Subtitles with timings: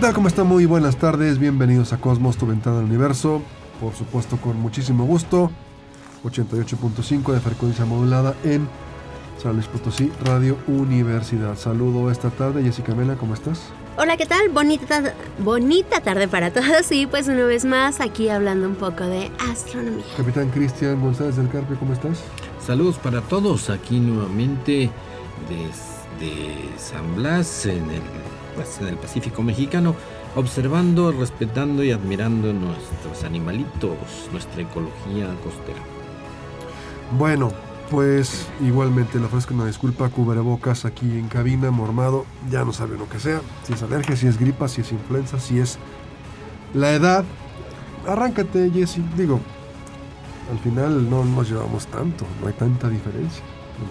[0.00, 0.14] Tal?
[0.14, 0.46] ¿Cómo están?
[0.46, 1.38] Muy buenas tardes.
[1.38, 3.42] Bienvenidos a Cosmos, tu ventana al universo.
[3.82, 5.50] Por supuesto, con muchísimo gusto.
[6.24, 8.66] 88.5 de frecuencia modulada en
[9.42, 11.54] San Luis Potosí, Radio Universidad.
[11.56, 12.62] Saludo esta tarde.
[12.62, 13.60] Jessica Mela, ¿cómo estás?
[13.98, 14.48] Hola, ¿qué tal?
[14.48, 19.30] Bonita, bonita tarde para todos y pues una vez más aquí hablando un poco de
[19.50, 20.04] astronomía.
[20.16, 22.22] Capitán Cristian González del Carpio, ¿cómo estás?
[22.64, 24.90] Saludos para todos aquí nuevamente
[25.50, 28.02] desde San Blas en el,
[28.80, 29.94] en el Pacífico mexicano,
[30.36, 33.96] observando, respetando y admirando nuestros animalitos,
[34.32, 35.80] nuestra ecología costera.
[37.18, 37.52] Bueno,
[37.90, 43.08] pues igualmente le ofrezco una disculpa, cubrebocas aquí en cabina, mormado, ya no sabe lo
[43.08, 45.78] que sea, si es alergia, si es gripa, si es influenza, si es
[46.72, 47.24] la edad.
[48.06, 49.40] Arráncate, Jesse, digo,
[50.50, 53.42] al final no nos llevamos tanto, no hay tanta diferencia.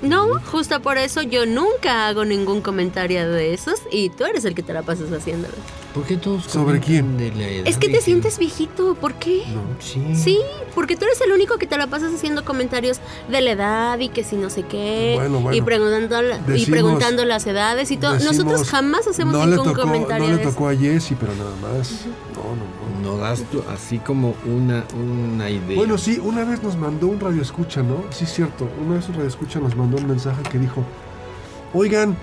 [0.02, 4.56] No, justo por eso yo nunca hago ningún comentario de esos y tú eres el
[4.56, 5.54] que te la pasas haciéndolo.
[5.94, 7.18] ¿Por qué todos ¿Sobre comentan quién?
[7.18, 9.44] de la edad Es que te sientes viejito, ¿por qué?
[9.48, 9.62] No.
[9.80, 10.02] Sí.
[10.16, 10.40] Sí,
[10.76, 14.10] porque tú eres el único que te la pasas haciendo comentarios de la edad y
[14.10, 15.58] que si no sé qué Bueno, bueno.
[15.58, 16.20] y preguntando
[16.56, 18.14] y preguntando las edades y todo.
[18.14, 21.56] Decimos, Nosotros jamás hacemos no ningún tocó, comentario No le tocó a Jesse, pero nada
[21.62, 22.06] más.
[22.36, 23.18] No, no, no.
[23.18, 25.76] No das tú así como una, una idea.
[25.76, 28.04] Bueno, sí, una vez nos mandó un radio escucha, ¿no?
[28.12, 28.70] Sí, es cierto.
[28.86, 30.84] Una vez un radio escucha nos mandó un mensaje que dijo:
[31.74, 32.16] Oigan,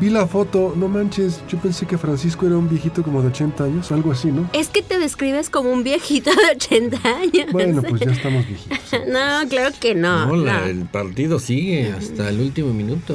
[0.00, 3.64] vi la foto, no manches, yo pensé que Francisco era un viejito como de 80
[3.64, 4.48] años, algo así, ¿no?
[4.52, 7.52] Es que te describes como un viejito de 80 años.
[7.52, 8.78] Bueno, pues ya estamos viejitos.
[9.08, 10.26] No, claro que no.
[10.26, 10.66] No, la- no.
[10.66, 13.14] el partido sigue hasta el último minuto.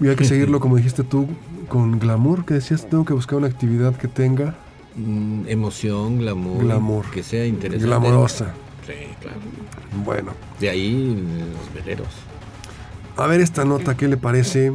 [0.00, 1.26] Y hay que seguirlo, como dijiste tú,
[1.68, 4.56] con glamour, que decías, tengo que buscar una actividad que tenga
[4.96, 6.64] Mm, emoción, glamour.
[6.64, 7.10] Glamour.
[7.12, 7.86] Que sea interesante.
[7.86, 8.52] glamorosa.
[8.84, 9.38] Sí, claro.
[10.04, 12.08] Bueno, De ahí los veleros.
[13.16, 14.72] a ver esta nota, ¿qué le parece?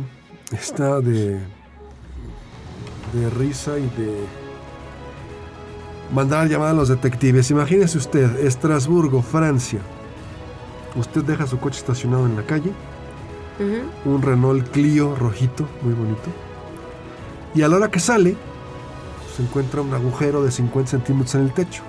[0.54, 1.40] Está de.
[3.14, 4.14] de risa y de.
[6.14, 7.50] Mandar llamar a los detectives.
[7.50, 9.80] Imagínese usted, Estrasburgo, Francia.
[10.96, 12.72] Usted deja su coche estacionado en la calle,
[14.06, 16.30] un Renault Clio rojito, muy bonito.
[17.56, 18.36] Y a la hora que sale,
[19.36, 21.82] se encuentra un agujero de 50 centímetros en el techo.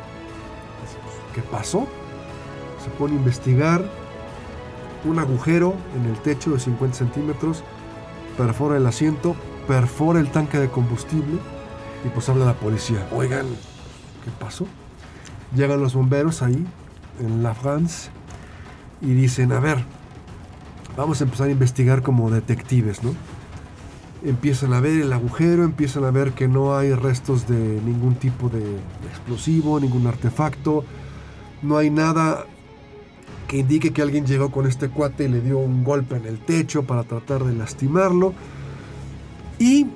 [0.80, 1.86] Pues, ¿Qué pasó?
[2.82, 3.84] Se pone a investigar.
[5.04, 7.62] Un agujero en el techo de 50 centímetros,
[8.36, 9.36] perfora el asiento,
[9.66, 11.38] perfora el tanque de combustible
[12.04, 13.06] y pues habla la policía.
[13.12, 13.46] Oigan,
[14.24, 14.66] ¿qué pasó?
[15.54, 16.66] Llegan los bomberos ahí,
[17.20, 18.10] en La France,
[19.00, 19.84] y dicen, a ver,
[20.96, 23.14] vamos a empezar a investigar como detectives, ¿no?
[24.24, 28.48] Empiezan a ver el agujero, empiezan a ver que no hay restos de ningún tipo
[28.48, 28.62] de
[29.10, 30.84] explosivo, ningún artefacto,
[31.62, 32.46] no hay nada
[33.54, 36.40] que indique que alguien llegó con este cuate y le dio un golpe en el
[36.40, 38.34] techo para tratar de lastimarlo.
[39.60, 39.86] Y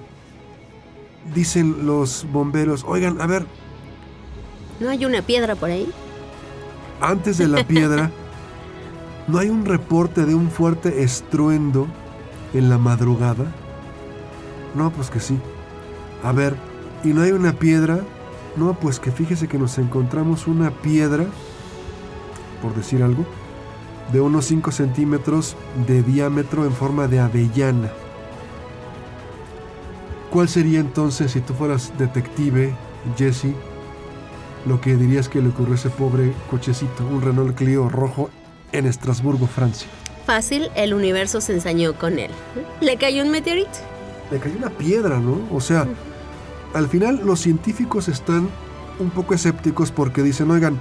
[1.34, 3.44] dicen los bomberos, oigan, a ver,
[4.78, 5.88] ¿No hay una piedra por ahí?
[7.00, 8.12] antes de la piedra,
[9.26, 11.88] ¿no hay un reporte de un fuerte estruendo
[12.54, 13.46] en la madrugada?
[14.76, 15.36] No, pues que sí.
[16.22, 16.54] A ver,
[17.02, 17.98] ¿y no hay una piedra?
[18.56, 21.26] No, pues que fíjese que nos encontramos una piedra,
[22.62, 23.26] por decir algo,
[24.12, 27.90] de unos 5 centímetros de diámetro en forma de avellana.
[30.30, 32.74] ¿Cuál sería entonces, si tú fueras detective,
[33.16, 33.54] Jesse,
[34.66, 38.30] lo que dirías que le ocurrió a ese pobre cochecito, un Renault Clio rojo
[38.72, 39.88] en Estrasburgo, Francia?
[40.26, 42.30] Fácil, el universo se ensañó con él.
[42.82, 43.78] ¿Le cayó un meteorito?
[44.30, 45.40] Le cayó una piedra, ¿no?
[45.50, 45.86] O sea,
[46.74, 48.50] al final los científicos están
[48.98, 50.78] un poco escépticos porque dicen, oigan,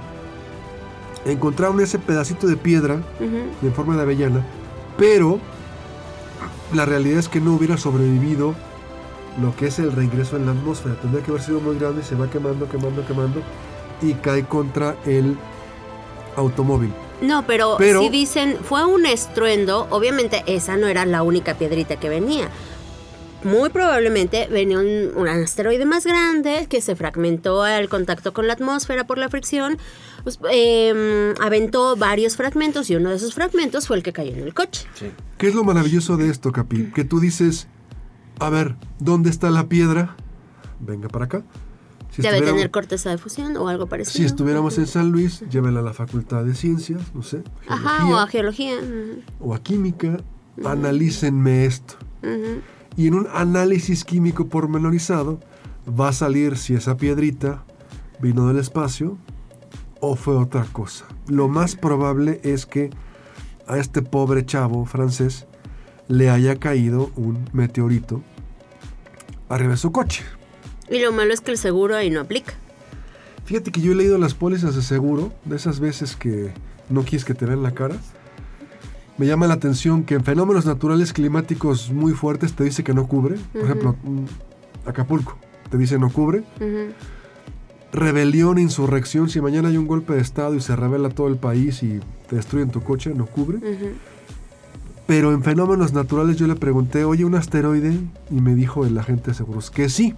[1.32, 3.66] encontraron ese pedacito de piedra Ujú.
[3.66, 4.44] en forma de avellana,
[4.96, 5.38] pero
[6.74, 8.54] la realidad es que no hubiera sobrevivido
[9.40, 10.96] lo que es el reingreso en la atmósfera.
[11.00, 13.40] Tendría que haber sido muy grande, se va quemando, quemando, quemando
[14.02, 15.36] y cae contra el
[16.36, 16.92] automóvil.
[17.20, 21.96] No, pero, Pero- si dicen fue un estruendo, obviamente esa no era la única piedrita
[21.96, 22.48] que venía.
[23.44, 28.54] Muy probablemente venía un, un asteroide más grande que se fragmentó al contacto con la
[28.54, 29.78] atmósfera por la fricción,
[30.24, 34.40] pues, em, aventó varios fragmentos y uno de esos fragmentos fue el que cayó en
[34.42, 34.86] el coche.
[34.94, 35.10] Sí.
[35.38, 36.90] ¿Qué es lo maravilloso de esto, Capi?
[36.94, 37.68] Que tú dices,
[38.40, 40.16] a ver, ¿dónde está la piedra?
[40.80, 41.42] Venga para acá.
[42.10, 44.14] Si Debe tener corteza de fusión o algo parecido.
[44.14, 48.16] Si estuviéramos en San Luis, llévela a la Facultad de Ciencias, no sé, Ajá, o
[48.16, 48.74] a geología.
[48.76, 50.16] ujú, o a Química,
[50.64, 51.94] analícenme esto.
[52.22, 52.60] ujú.
[52.98, 55.38] Y en un análisis químico pormenorizado
[55.88, 57.62] va a salir si esa piedrita
[58.18, 59.16] vino del espacio
[60.00, 61.04] o fue otra cosa.
[61.28, 62.90] Lo más probable es que
[63.68, 65.46] a este pobre chavo francés
[66.08, 68.20] le haya caído un meteorito
[69.48, 70.24] arriba de su coche.
[70.90, 72.54] Y lo malo es que el seguro ahí no aplica.
[73.44, 76.52] Fíjate que yo he leído las pólizas de seguro, de esas veces que
[76.88, 77.94] no quieres que te vean la cara.
[79.18, 83.06] Me llama la atención que en fenómenos naturales climáticos muy fuertes te dice que no
[83.08, 83.36] cubre.
[83.52, 85.36] Por ejemplo, mm, Acapulco
[85.70, 86.44] te dice no cubre.
[87.92, 91.82] Rebelión, insurrección, si mañana hay un golpe de estado y se revela todo el país
[91.82, 93.58] y te destruyen tu coche, no cubre.
[95.06, 97.98] Pero en fenómenos naturales yo le pregunté, oye, un asteroide,
[98.30, 100.14] y me dijo el agente de seguros que sí.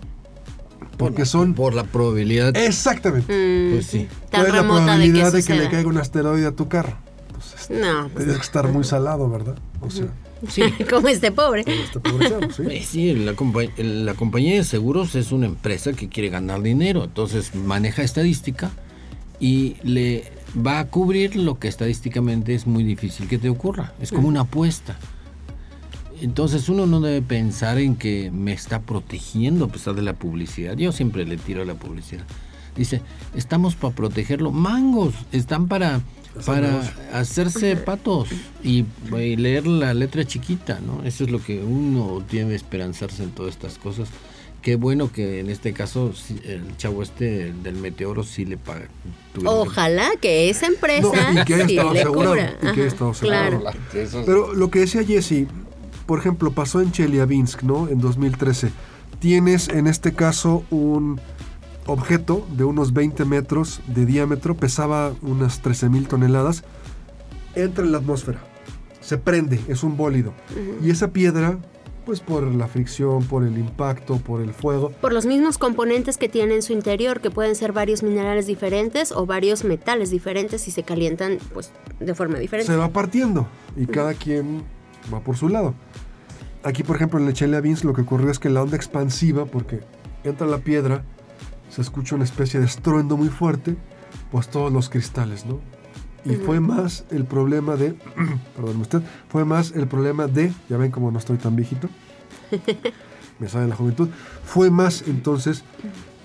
[0.99, 1.55] Porque Por- son...
[1.55, 2.57] Por la probabilidad.
[2.57, 3.33] Exactamente.
[3.33, 4.09] Mm, Pues sí.
[4.31, 6.53] Tan ¿Cuál es la remota de que probabilidad de que, le caiga un asteroide a
[6.53, 6.97] tu carro?
[7.41, 9.59] Pues este, No, pues tienes que estar muy salado, ¿verdad?
[9.81, 10.07] O sea,
[10.49, 10.63] Sí.
[10.91, 11.65] como este pobre.
[11.65, 12.81] como este pobre chavo, ¿sí?
[12.83, 17.55] Sí, la, compa- la compañía de seguros es una empresa que quiere ganar dinero, entonces
[17.55, 18.71] maneja estadística
[19.39, 20.33] y le
[20.67, 23.93] va a cubrir lo que estadísticamente es muy difícil que te ocurra.
[24.01, 24.97] Es como una apuesta.
[26.21, 30.77] Entonces uno no debe pensar en que me está protegiendo a pesar de la publicidad.
[30.77, 32.25] Yo siempre le tiro a la publicidad.
[32.77, 33.01] Dice,
[33.35, 34.53] estamos para protegerlo.
[34.53, 36.01] Mangos, están para,
[36.47, 36.81] para
[37.13, 38.29] hacerse patos
[38.63, 41.03] y, y leer la letra chiquita, ¿no?
[41.05, 44.09] Eso es lo que uno tiene esperanzarse en todas estas cosas.
[44.63, 46.13] Qué bueno que en este caso
[46.45, 48.89] el chavo este del meteoro sí le paga.
[49.45, 52.59] Ojalá que esa empresa No, y que haya sí estado le cubra.
[52.63, 53.13] y que Ajá.
[53.21, 53.63] Claro.
[54.27, 55.47] Pero lo que decía Jesse,
[56.05, 57.89] por ejemplo, pasó en Chelyabinsk, ¿no?
[57.89, 58.71] En 2013.
[59.19, 61.19] Tienes en este caso un
[61.91, 66.63] objeto de unos 20 metros de diámetro, pesaba unas 13.000 toneladas,
[67.55, 68.39] entra en la atmósfera,
[69.01, 70.33] se prende, es un bólido.
[70.83, 71.59] Y esa piedra,
[72.07, 76.29] pues por la fricción, por el impacto, por el fuego, Por los mismos componentes que
[76.29, 80.71] tiene en su interior, que pueden ser varios minerales diferentes o varios metales diferentes y
[80.71, 82.71] se calientan pues de forma diferente.
[82.71, 84.63] se va partiendo y cada quien
[85.13, 85.75] va por su lado.
[86.63, 89.81] Aquí, por ejemplo, en el Chelyabinsk lo que ocurrió es que la onda expansiva, porque
[90.25, 91.05] entra la piedra,
[91.71, 93.77] se escucha una especie de estruendo muy fuerte,
[94.31, 95.61] pues todos los cristales, ¿no?
[96.25, 97.95] Y fue más el problema de,
[98.57, 101.89] perdón usted, fue más el problema de, ya ven como no estoy tan viejito,
[103.39, 104.09] me sale la juventud,
[104.45, 105.65] fue más entonces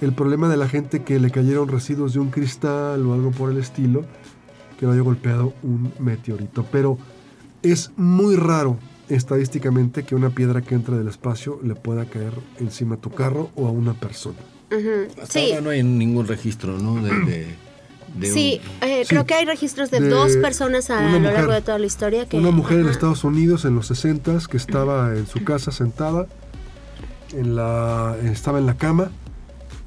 [0.02, 3.52] el problema de la gente que le cayeron residuos de un cristal o algo por
[3.52, 4.04] el estilo,
[4.78, 6.66] que lo haya golpeado un meteorito.
[6.70, 6.98] Pero
[7.62, 8.78] es muy raro
[9.08, 13.52] estadísticamente que una piedra que entra del espacio le pueda caer encima a tu carro
[13.56, 14.40] o a una persona.
[14.72, 15.22] Ujú.
[15.22, 16.96] Hasta Sí, ahora no hay ningún registro, ¿no?
[17.02, 17.66] De, de-
[18.16, 19.10] de sí, un- eh, Sí.
[19.10, 21.34] creo que hay registros de, De dos personas a lo mujer.
[21.34, 22.38] largo de toda la historia que...
[22.38, 22.92] Una mujer en Ajá.
[22.92, 26.28] Estados Unidos en los 60 que estaba en su casa sentada,
[27.34, 29.12] en la, estaba en la cama,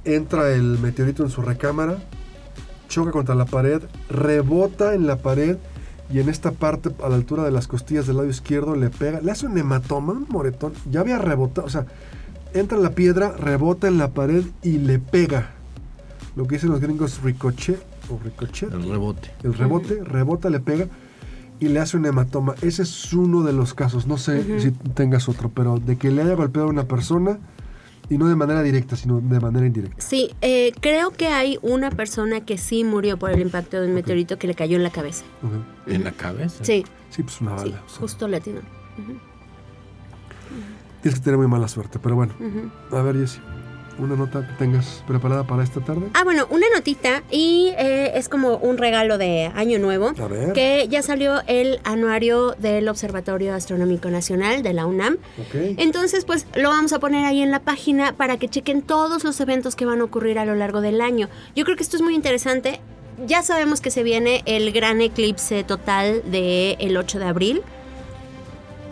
[0.04, 1.98] entra el meteorito en su recámara,
[2.88, 5.56] choca contra la pared, rebota en la pared
[6.12, 9.20] y en esta parte a la altura de las costillas del lado izquierdo le pega,
[9.20, 11.86] le hace un hematoma, un moretón, ya había rebotado, o sea,
[12.60, 15.50] entra la piedra, rebota en la pared y le pega.
[16.36, 18.72] Lo que dicen los gringos ricochet o ricochet.
[18.72, 19.30] el rebote.
[19.42, 20.86] El rebote, rebota, le pega
[21.60, 22.54] y le hace un hematoma.
[22.62, 24.06] Ese es uno de los casos.
[24.06, 27.38] No sé si tengas otro, pero de que le haya golpeado a una persona
[28.10, 30.00] y no de manera directa, sino de manera indirecta.
[30.00, 33.94] Sí, eh, creo que hay una persona que sí murió por el impacto de un
[33.94, 35.24] meteorito que le cayó en la cabeza.
[35.86, 36.64] En la cabeza.
[36.64, 37.82] Sí, Sí, pues una sí, bala.
[37.84, 38.60] o sea, justo latino.
[41.02, 42.34] Tienes que tener muy mala suerte, pero bueno.
[42.38, 42.96] Ujú.
[42.96, 43.40] A ver, Jessy,
[43.98, 46.08] una nota que tengas preparada para esta tarde.
[46.14, 50.12] Ah, bueno, una notita y eh, es como un regalo de Año Nuevo.
[50.18, 50.52] A ver.
[50.52, 55.14] Que ya salió el anuario del Observatorio Astronómico Nacional de la UNAM.
[55.38, 55.76] Ok.
[55.78, 59.40] Entonces, pues lo vamos a poner ahí en la página para que chequen todos los
[59.40, 61.28] eventos que van a ocurrir a lo largo del año.
[61.56, 62.80] Yo creo que esto es muy interesante.
[63.26, 67.62] Ya sabemos que se viene el gran eclipse total del 8 de abril.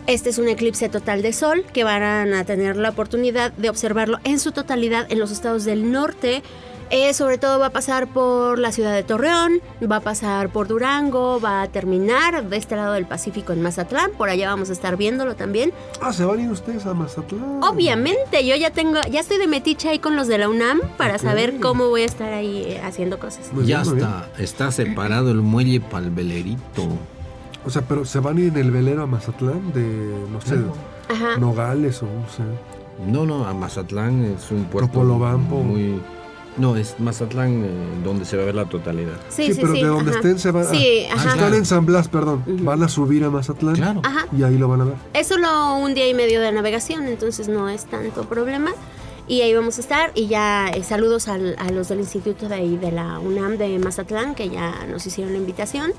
[0.07, 4.19] Este es un eclipse total de sol que van a tener la oportunidad de observarlo
[4.23, 6.41] en su totalidad en los estados del norte,
[6.89, 9.59] Eh, sobre todo va a pasar por la ciudad de Torreón,
[9.91, 14.11] va a pasar por Durango, va a terminar de este lado del Pacífico en Mazatlán,
[14.17, 15.73] por allá vamos a estar viéndolo también.
[15.99, 17.61] Ah, ¿se van a ir ustedes a Mazatlán?
[17.61, 21.17] Obviamente, yo ya tengo, ya estoy de metiche ahí con los de la UNAM para
[21.17, 23.51] saber cómo voy a estar ahí eh, haciendo cosas.
[23.51, 26.87] Muy ya bien, está, está separado el muelle para el velerito.
[27.67, 29.83] O sea, pero ¿se van a ir en el velero a Mazatlán de,
[30.31, 30.55] no sé,
[31.09, 31.37] Ajá.
[31.37, 32.43] Nogales o no sé?
[33.11, 35.57] No, no, a Mazatlán es un puerto Topolobampo.
[35.61, 36.01] muy...
[36.57, 37.69] No, es Mazatlán eh,
[38.03, 39.13] donde se va a ver la totalidad.
[39.29, 40.19] Sí, sí, pero sí, de donde ajá.
[40.19, 40.69] estén se van a...
[40.69, 41.29] Sí, Ah, ajá.
[41.35, 42.43] Están en San Blas, perdón.
[42.47, 44.01] Van a subir a Mazatlán Claro.
[44.03, 44.25] Ajá.
[44.35, 44.95] y ahí lo van a ver.
[45.13, 48.71] Es solo un día y medio de navegación, entonces no es tanto problema.
[49.27, 50.11] Y ahí vamos a estar.
[50.15, 53.77] Y ya eh, saludos al- a los del instituto de ahí de la UNAM de
[53.77, 55.91] Mazatlán, que ya nos hicieron la invitación.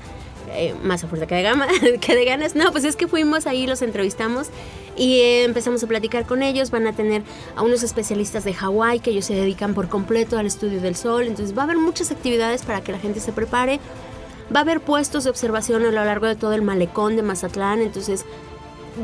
[0.51, 1.67] Eh, más a fuerza que de, gama,
[2.01, 2.55] que ganas.
[2.55, 4.47] No, pues es que fuimos ahí, los entrevistamos
[4.95, 6.71] y eh, empezamos a platicar con ellos.
[6.71, 7.23] Van a tener
[7.55, 11.27] a unos especialistas de Hawái que ellos se dedican por completo al estudio del sol.
[11.27, 13.79] Entonces va a haber muchas actividades para que la gente se prepare.
[14.53, 17.81] Va a haber puestos de observación a lo largo de todo el malecón de Mazatlán.
[17.81, 18.25] Entonces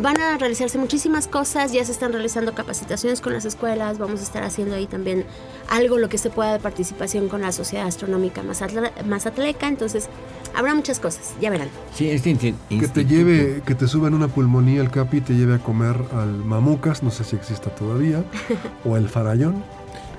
[0.02, 4.24] van a realizarse muchísimas cosas, ya se están realizando capacitaciones con las escuelas, vamos a
[4.24, 5.26] estar haciendo ahí también
[5.70, 10.10] algo lo que se pueda de participación con la Sociedad Astronómica Mazatleca, entonces
[10.56, 11.70] habrá muchas cosas, ya verán.
[11.94, 12.36] Sí, este
[12.70, 15.96] Que te lleve, que te suban una pulmonía el capi y te lleve a comer
[16.14, 18.24] al mamucas, no sé si exista todavía,
[18.86, 19.64] o el farallón,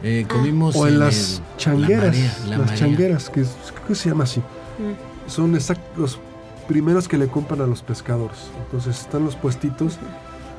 [0.02, 2.75] Eh, comimos o en en las el- changueras, la marea, la las marea.
[2.76, 3.45] changueras, que
[3.88, 4.40] que se llama así.
[4.40, 5.31] Mm.
[5.31, 6.19] Son exact- los
[6.69, 8.38] primeros que le compran a los pescadores.
[8.64, 9.99] Entonces están los puestitos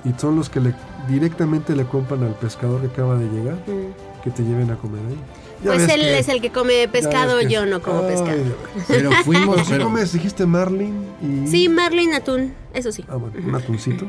[0.03, 0.73] y son los que le,
[1.07, 4.21] directamente le compran al pescador que acaba de llegar Mm.
[4.23, 5.19] que te lleven a comer ahí.
[5.63, 8.43] Ya Pues él que- es el que come pescado, que- yo no como Ay, pescado.
[8.87, 11.47] Pero fuimos, Pero comes, dijiste marlin y...
[11.47, 13.03] Sí, marlin atún, eso sí.
[13.07, 14.07] Ah, bueno, un atuncito.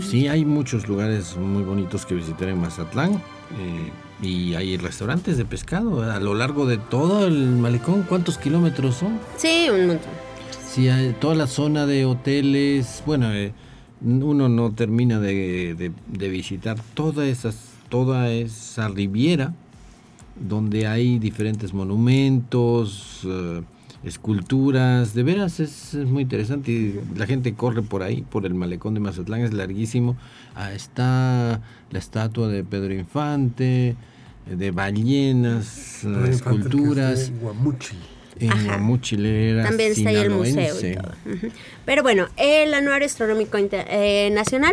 [0.00, 3.14] Sí, hay muchos lugares muy bonitos que visitar en Mazatlán.
[3.58, 3.90] eh,
[4.22, 8.04] y hay restaurantes de pescado a lo largo de todo el malecón.
[8.08, 9.18] ¿Cuántos kilómetros son?
[9.36, 10.10] Sí, un montón.
[10.70, 13.02] Sí, hay toda la zona de hoteles.
[13.04, 13.52] Bueno, eh,
[14.00, 17.56] uno no termina de, de- de visitar toda, esas,
[17.88, 19.54] toda esa riviera
[20.48, 23.62] donde hay diferentes monumentos, eh,
[24.04, 25.14] esculturas.
[25.14, 26.70] De veras es, es muy interesante.
[26.72, 30.16] Y la gente corre por ahí, por el malecón de Mazatlán, es larguísimo.
[30.54, 33.96] Ah, está la estatua de Pedro Infante, eh,
[34.56, 37.32] de ballenas, Pedro Infante, esculturas.
[37.32, 37.96] de Guamuchi.
[38.40, 38.64] En Ajá.
[38.64, 41.12] Guamuchilera, También está ahí el museo y todo.
[41.84, 44.72] Pero bueno, el Anuario Astronómico Inter- eh, Nacional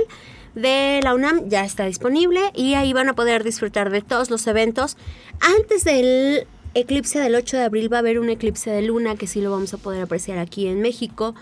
[0.55, 4.45] de la UNAM ya está disponible y ahí van a poder disfrutar de todos los
[4.47, 4.97] eventos.
[5.39, 9.27] Antes del eclipse del 8 de abril va a haber un eclipse de luna que
[9.27, 11.35] sí lo vamos a poder apreciar aquí en México.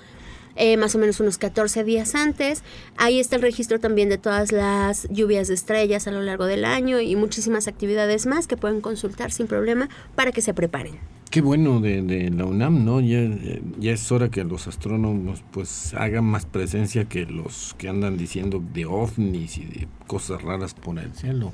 [0.58, 2.64] Eh, más o menos unos 14 días antes.
[2.98, 6.66] Ahí está el registro también de todas las lluvias de estrellas a lo largo del
[6.66, 10.96] año y muchísimas actividades más que pueden consultar sin problema para que se preparen.
[11.30, 13.02] Qué bueno de, de la UNAM, ¿no?
[13.02, 13.20] Ya,
[13.78, 18.64] ya es hora que los astrónomos pues hagan más presencia que los que andan diciendo
[18.74, 21.52] de ovnis y de cosas raras por el cielo.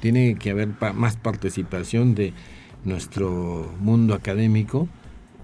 [0.00, 2.32] Tiene que haber pa- más participación de
[2.84, 4.88] nuestro mundo académico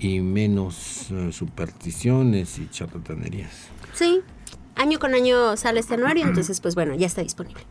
[0.05, 3.69] y menos eh, supersticiones y charlatanerías.
[3.95, 4.21] Sí,
[4.77, 7.63] año con año sale este anuario, entonces pues bueno, ya está disponible.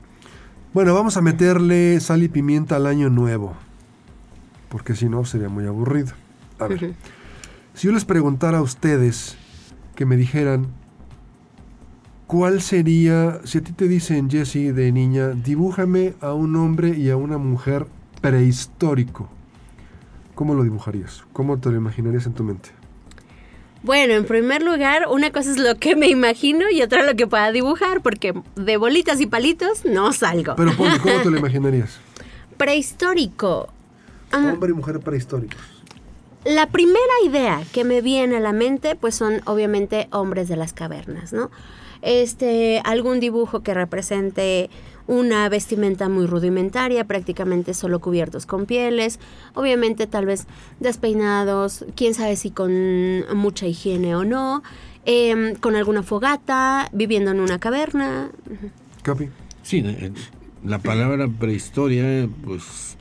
[0.73, 3.53] Bueno, vamos a meterle sal y pimienta al año nuevo.
[4.69, 6.13] Porque si no, sería muy aburrido.
[6.57, 6.95] A ver,
[7.75, 9.35] si yo les preguntara a ustedes
[9.95, 10.69] que me dijeran
[12.25, 17.11] cuál sería, si a ti te dicen, Jesse, de niña, dibújame a un hombre y
[17.11, 17.85] a una mujer
[18.21, 19.29] prehistórico,
[20.35, 21.23] ¿cómo lo dibujarías?
[21.33, 22.69] ¿Cómo te lo imaginarías en tu mente?
[23.83, 27.27] Bueno, en primer lugar, una cosa es lo que me imagino y otra lo que
[27.27, 30.55] pueda dibujar, porque de bolitas y palitos no salgo.
[30.55, 31.99] Pero ¿cómo te lo imaginarías?
[32.55, 33.67] Prehistórico.
[34.31, 35.59] Ah, Hombre y mujer prehistóricos.
[36.45, 40.73] La primera idea que me viene a la mente, pues son obviamente hombres de las
[40.73, 41.51] cavernas, ¿no?
[42.01, 44.69] Este, algún dibujo que represente
[45.07, 49.19] una vestimenta muy rudimentaria, prácticamente solo cubiertos con pieles,
[49.53, 50.45] obviamente tal vez
[50.79, 54.63] despeinados, quién sabe si con mucha higiene o no,
[55.05, 58.31] em, con alguna fogata, viviendo en una caverna.
[59.01, 59.29] Capi.
[59.61, 60.11] Sí, eh,
[60.65, 62.97] la palabra prehistoria pues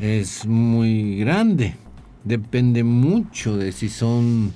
[0.00, 1.76] es muy grande.
[2.24, 4.52] Depende mucho de si son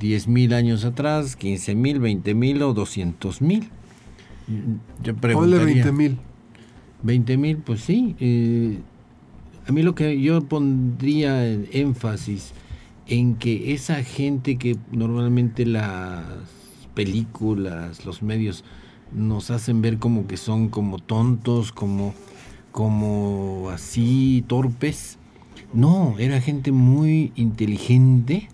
[0.00, 3.68] 10.000 años atrás, 15.000, 20.000 o 200.000.
[5.02, 5.84] Yo Ponle preguntaría.
[5.84, 6.18] 20 mil.
[7.02, 8.16] 20 mil, pues sí.
[8.20, 8.78] eh,
[9.66, 12.52] a mí lo que yo pondría énfasis
[13.08, 16.24] en que esa gente que normalmente las
[16.94, 18.64] películas, los medios
[19.12, 22.14] nos hacen ver como que son como tontos, como,
[22.72, 25.18] como así torpes,
[25.72, 28.48] No, era gente muy inteligente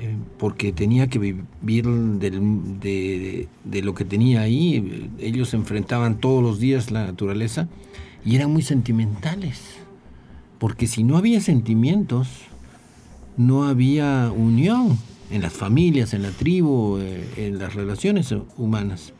[0.00, 3.48] eh, porque tenía que vivir de,
[3.82, 5.10] lo que tenía ahí.
[5.18, 7.68] Ellos enfrentaban todos los días la naturaleza
[8.24, 9.60] y eran muy sentimentales.
[10.58, 12.28] Porque si no había sentimientos,
[13.36, 14.98] no había unión
[15.30, 19.12] en las familias, en la tribu, eh, en las relaciones humanas.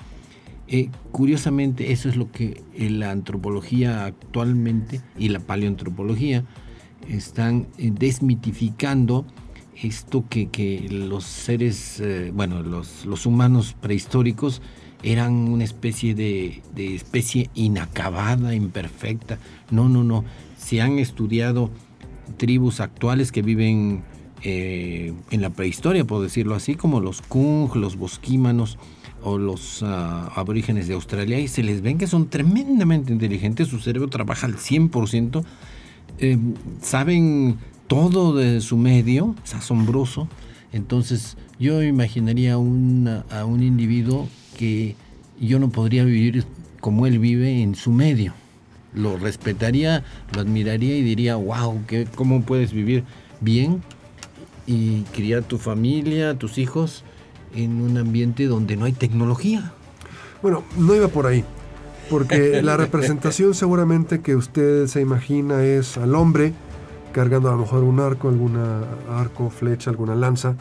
[0.68, 6.44] Eh, curiosamente, eso es lo que la antropología actualmente y la paleoantropología
[7.08, 9.24] están eh, desmitificando
[9.82, 14.60] esto que, que los seres, eh, bueno, los, los humanos prehistóricos
[15.02, 19.38] eran una especie de, de especie inacabada, imperfecta.
[19.70, 20.24] No, no, no.
[20.56, 21.70] Se han estudiado
[22.36, 24.02] tribus actuales que viven
[24.42, 28.78] eh, en la prehistoria, por decirlo así, como los Kung, los bosquímanos
[29.22, 33.80] o los ah, aborígenes de Australia, y se les ven que son tremendamente inteligentes, su
[33.80, 35.44] cerebro trabaja al 100%,
[36.18, 36.38] eh,
[36.82, 40.28] saben todo de su medio, es asombroso.
[40.72, 44.96] Entonces yo imaginaría a un individuo que
[45.40, 46.44] yo no podría vivir
[46.80, 48.34] como él vive en su medio.
[48.94, 53.04] Lo respetaría, lo admiraría y diría, wow, ¿qué, ¿cómo puedes vivir
[53.40, 53.82] bien
[54.66, 57.04] y criar tu familia, tus hijos
[57.54, 59.72] en un ambiente donde no hay tecnología?
[60.42, 61.44] Bueno, no iba por ahí.
[62.10, 66.52] Porque la representación seguramente que usted se imagina es al hombre
[67.12, 70.54] cargando a lo mejor un arco, alguna arco, flecha, alguna lanza.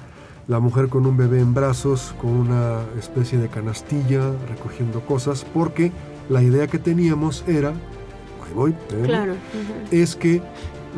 [0.47, 5.45] La mujer con un bebé en brazos, con una especie de canastilla, recogiendo cosas.
[5.53, 5.91] Porque
[6.29, 9.33] la idea que teníamos era, ahí voy, espérame, Claro.
[9.91, 10.41] es que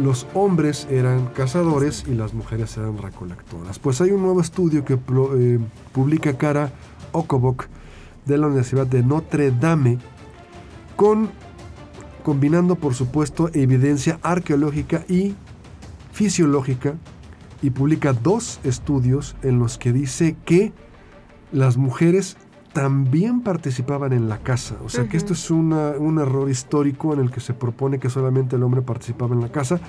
[0.01, 3.79] los hombres eran cazadores y las mujeres eran recolectoras.
[3.79, 5.59] Pues hay un nuevo estudio que eh,
[5.91, 6.69] publica Cara
[7.11, 7.65] Okobok
[8.25, 9.97] de la Universidad de Notre Dame
[10.99, 11.29] con
[12.23, 15.33] combinando por supuesto evidencia arqueológica y
[16.11, 16.95] fisiológica
[17.61, 20.73] y publica dos estudios en los que dice que
[21.53, 22.35] las mujeres
[22.73, 24.75] también participaban en la caza.
[24.83, 28.09] O sea que esto es una- un error histórico en el que se propone que
[28.09, 29.79] solamente el hombre participaba en la caza.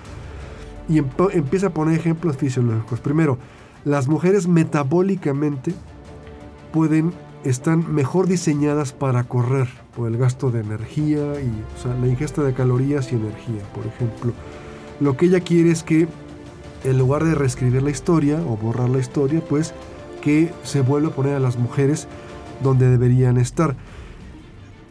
[0.88, 3.00] Y empo- empieza a poner ejemplos fisiológicos.
[3.00, 3.36] Primero,
[3.84, 5.74] las mujeres metabólicamente
[6.72, 7.12] pueden,
[7.44, 11.52] están mejor diseñadas para correr por el gasto de energía y
[12.00, 14.32] la ingesta de calorías y energía, por ejemplo.
[15.00, 16.08] Lo que ella quiere es que
[16.84, 19.74] en lugar de reescribir la historia o borrar la historia, pues
[20.20, 22.08] que se vuelva a poner a las mujeres
[22.62, 23.76] donde deberían estar.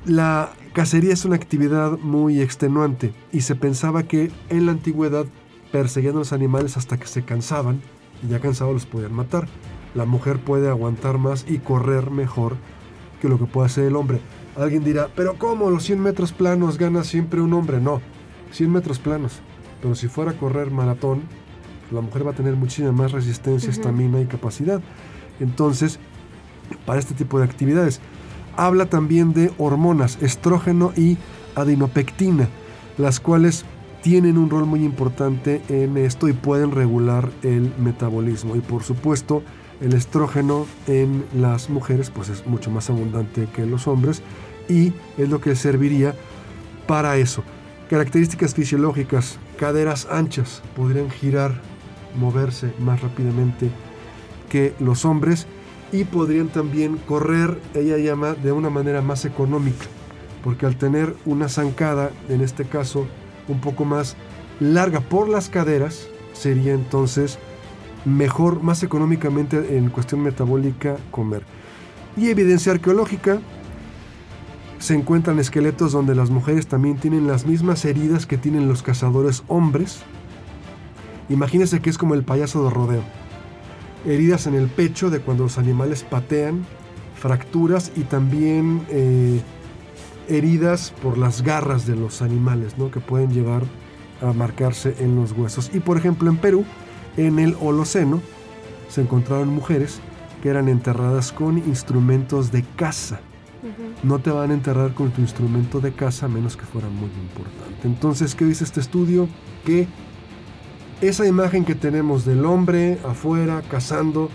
[0.06, 5.26] La cacería es una actividad muy extenuante y se pensaba que en la antigüedad
[5.72, 7.82] perseguían a los animales hasta que se cansaban
[8.24, 9.48] y ya cansados los podían matar.
[9.96, 12.56] La mujer puede aguantar más y correr mejor
[13.22, 14.22] que lo que puede hacer el hombre.
[14.56, 17.80] Alguien dirá, pero ¿cómo los 100 metros planos gana siempre un hombre?
[17.80, 18.02] No,
[18.52, 19.40] 100 metros planos.
[19.82, 21.22] Pero si fuera a correr maratón,
[21.92, 24.82] la mujer va a tener muchísima más resistencia, estamina y capacidad.
[25.40, 26.00] Entonces,
[26.86, 28.00] para este tipo de actividades.
[28.56, 31.18] Habla también de hormonas, estrógeno y
[31.56, 32.48] adinopectina,
[32.98, 33.66] las cuales
[34.02, 38.56] tienen un rol muy importante en esto y pueden regular el metabolismo.
[38.56, 39.44] Y por supuesto,
[39.82, 44.22] el estrógeno en las mujeres pues es mucho más abundante que en los hombres
[44.68, 46.16] y es lo que serviría
[46.88, 47.44] para eso.
[47.90, 51.62] Características fisiológicas, caderas anchas, podrían girar,
[52.16, 53.70] moverse más rápidamente
[54.50, 55.48] que los hombres
[55.92, 59.86] y podrían también correr, ella llama, de una manera más económica,
[60.44, 63.08] porque al tener una zancada, en este caso
[63.48, 64.16] un poco más
[64.60, 67.40] larga por las caderas, sería entonces
[68.06, 71.44] mejor, más económicamente en cuestión metabólica comer.
[72.18, 73.40] Y evidencia arqueológica,
[74.80, 79.44] se encuentran esqueletos donde las mujeres también tienen las mismas heridas que tienen los cazadores
[79.48, 80.02] hombres.
[81.28, 83.04] Imagínense que es como el payaso de rodeo
[84.06, 86.66] heridas en el pecho de cuando los animales patean,
[87.16, 89.42] fracturas y también eh,
[90.28, 92.92] heridas por las garras de los animales, ¿no?
[92.92, 93.64] que pueden llevar
[94.22, 95.72] a marcarse en los huesos.
[95.74, 96.66] Y por ejemplo en Perú,
[97.28, 98.22] en el Holoceno,
[98.90, 100.00] se encontraron mujeres
[100.42, 103.20] que eran enterradas con instrumentos de caza.
[104.04, 107.10] No te van a enterrar con tu instrumento de caza a menos que fuera muy
[107.10, 107.88] importante.
[107.88, 109.28] Entonces, ¿qué dice este estudio?
[109.66, 109.88] Que
[111.02, 114.30] esa imagen que tenemos del hombre afuera cazando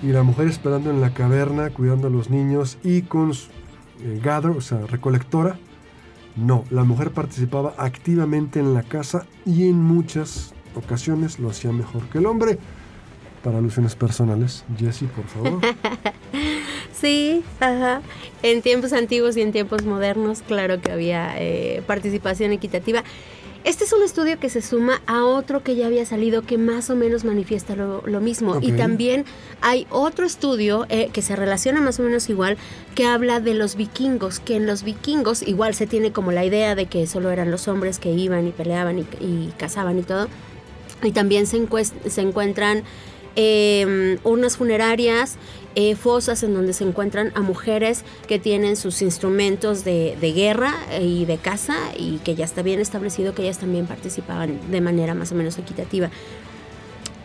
[0.00, 4.52] y la mujer esperando en la caverna cuidando a los niños y con eh, gather,
[4.52, 5.58] o sea, recolectora,
[6.36, 12.02] no, la mujer participaba activamente en la caza y en muchas ocasiones lo hacía mejor
[12.08, 12.58] que el hombre.
[13.42, 15.60] Para alusiones personales, Jessie, por favor.
[17.00, 18.02] Sí, ajá.
[18.42, 23.04] En tiempos antiguos y en tiempos modernos, claro que había eh, participación equitativa.
[23.64, 26.90] Este es un estudio que se suma a otro que ya había salido que más
[26.90, 28.58] o menos manifiesta lo, lo mismo.
[28.62, 29.24] Y también
[29.60, 32.56] hay otro estudio eh, que se relaciona más o menos igual,
[32.94, 36.74] que habla de los vikingos, que en los vikingos igual se tiene como la idea
[36.74, 40.28] de que solo eran los hombres que iban y peleaban y, y cazaban y todo.
[41.02, 41.64] Y también se,
[42.08, 42.82] se encuentran
[43.36, 45.36] eh, urnas funerarias,
[45.74, 50.74] eh, fosas en donde se encuentran a mujeres que tienen sus instrumentos de, de guerra
[51.00, 55.14] y de caza y que ya está bien establecido que ellas también participaban de manera
[55.14, 56.10] más o menos equitativa.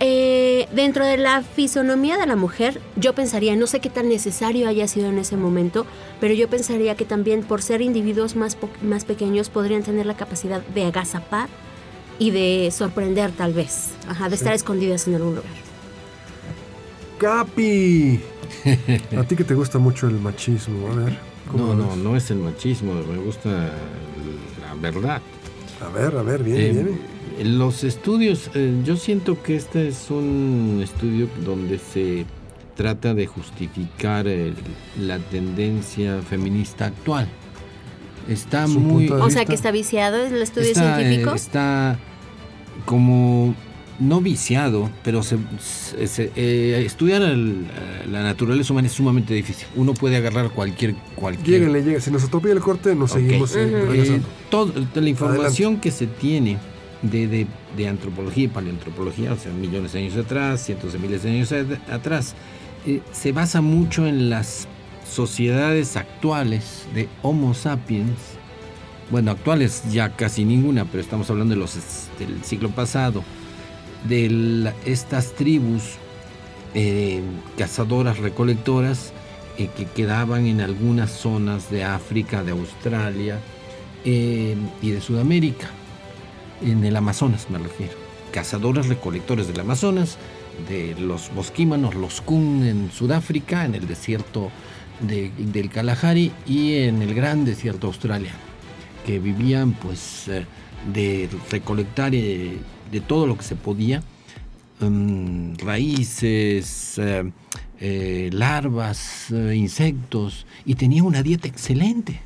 [0.06, 4.68] Eh, dentro de la fisonomía de la mujer, yo pensaría, no sé qué tan necesario
[4.68, 5.86] haya sido en ese momento,
[6.20, 10.62] pero yo pensaría que también por ser individuos más, más pequeños podrían tener la capacidad
[10.62, 11.48] de agazapar
[12.20, 14.42] y de sorprender tal vez, Ajá, de Sí.
[14.42, 15.52] estar escondidas en algún lugar.
[17.18, 18.20] Capi.
[19.18, 21.18] A ti que te gusta mucho el machismo, a ver.
[21.52, 23.72] ¿cómo No, no, no es el machismo, me gusta
[24.62, 25.22] la verdad.
[25.82, 27.00] A ver, a ver, viene, Eh, viene.
[27.58, 32.26] Los estudios, eh, yo siento que este es un estudio donde se
[32.76, 34.56] trata de justificar el-
[35.00, 37.28] la tendencia feminista actual.
[38.28, 39.10] Está Su muy...
[39.10, 41.36] O sea que está viciado el estudio está, eh, científico.
[41.36, 42.00] está
[42.86, 43.56] como
[44.00, 47.68] no viciado, pero se, se- se- eh, estudiar el-
[48.12, 49.68] la naturaleza humana es sumamente difícil.
[49.76, 50.96] Uno puede agarrar cualquier...
[51.16, 52.02] cualquier Lléguenle, lléguenle.
[52.02, 56.58] Si nos atropella el corte, nos seguimos eh, eh, todo- la información que se tiene
[57.02, 61.24] de, de- de antropología y paleoantropología, o sea, millones de años atrás, cientos de miles
[61.24, 62.34] de años at- atrás,
[62.88, 64.68] eh, se basa mucho en las
[65.14, 68.18] sociedades actuales de Homo sapiens.
[69.12, 73.24] Bueno, actuales ya casi ninguna, pero estamos hablando del siglo pasado,
[74.08, 75.84] de estas tribus
[76.74, 77.22] eh,
[77.58, 79.14] cazadoras recolectoras
[79.58, 83.40] eh, que quedaban en algunas zonas de África, de Australia
[84.04, 85.68] eh, y de Sudamérica,
[86.62, 87.94] en el Amazonas me refiero.
[88.32, 90.18] Cazadores recolectores del Amazonas,
[90.68, 94.50] de los bosquímanos, los Kun en Sudáfrica, en el desierto
[95.02, 98.38] de- del Kalahari y en el gran desierto australiano,
[99.06, 100.46] que vivían pues eh,
[100.94, 102.58] de recolectar eh,
[102.92, 104.04] de todo lo que se podía
[104.80, 107.00] mm, raíces,
[107.80, 112.20] eh, larvas, insectos, y tenía una dieta excelente.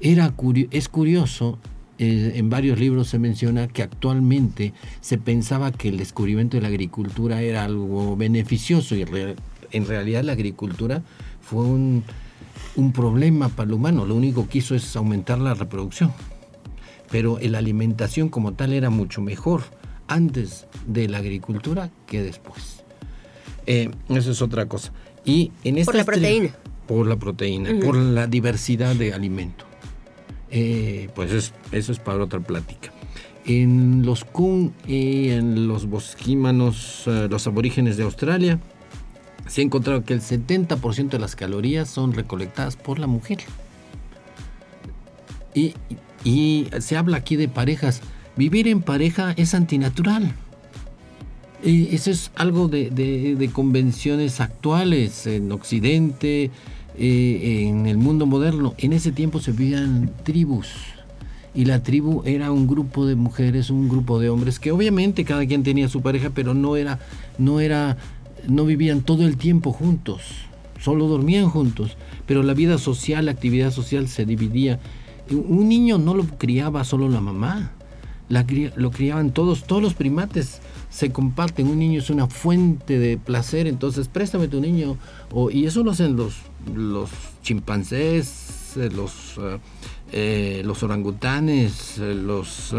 [0.00, 0.32] Era
[0.70, 1.58] es curioso,
[1.98, 7.40] en varios libros se menciona que actualmente se pensaba que el descubrimiento de la agricultura
[7.40, 9.06] era algo beneficioso y
[9.72, 11.02] en realidad la agricultura
[11.48, 12.02] fue un,
[12.76, 14.04] un problema para el humano.
[14.04, 16.12] Lo único que hizo es aumentar la reproducción
[17.08, 19.62] pero la alimentación como tal era mucho mejor
[20.08, 22.82] antes de la agricultura que después.
[23.64, 24.92] Eh, eso es otra cosa.
[25.24, 26.50] Y en Por la proteína.
[26.88, 27.80] Por la proteína, Ujú.
[27.80, 29.64] por la diversidad de alimento.
[30.50, 32.92] Eh, pues es- eso es para otra plática.
[33.44, 38.58] En los Kun y en los bosquímanos, eh, los aborígenes de Australia,
[39.46, 43.38] se ha encontrado que el 70% de las calorías son recolectadas por la mujer.
[45.54, 45.74] Y,
[46.24, 48.00] y se habla aquí de parejas.
[48.36, 50.32] Vivir en pareja es antinatural.
[51.64, 56.50] Eh, eso es algo de, de- de convenciones actuales en Occidente,
[56.98, 58.74] eh, en el mundo moderno.
[58.78, 60.68] En ese tiempo se vivían tribus.
[61.54, 65.46] Y la tribu era un grupo de mujeres, un grupo de hombres, que obviamente cada
[65.46, 66.98] quien tenía su pareja, pero no era,
[67.38, 67.96] no era,
[68.48, 70.22] no vivían todo el tiempo juntos,
[70.80, 71.96] solo dormían juntos.
[72.26, 74.80] Pero la vida social, la actividad social se dividía.
[75.30, 77.72] Un niño no lo criaba solo la mamá,
[78.28, 81.68] lo criaban todos, todos los primates se comparten.
[81.68, 84.96] Un niño es una fuente de placer, entonces préstame tu niño.
[85.52, 86.34] Y eso lo hacen los,
[86.74, 87.10] los
[87.42, 89.58] chimpancés, eh, los, eh,
[90.12, 92.74] eh, los orangutanes, los,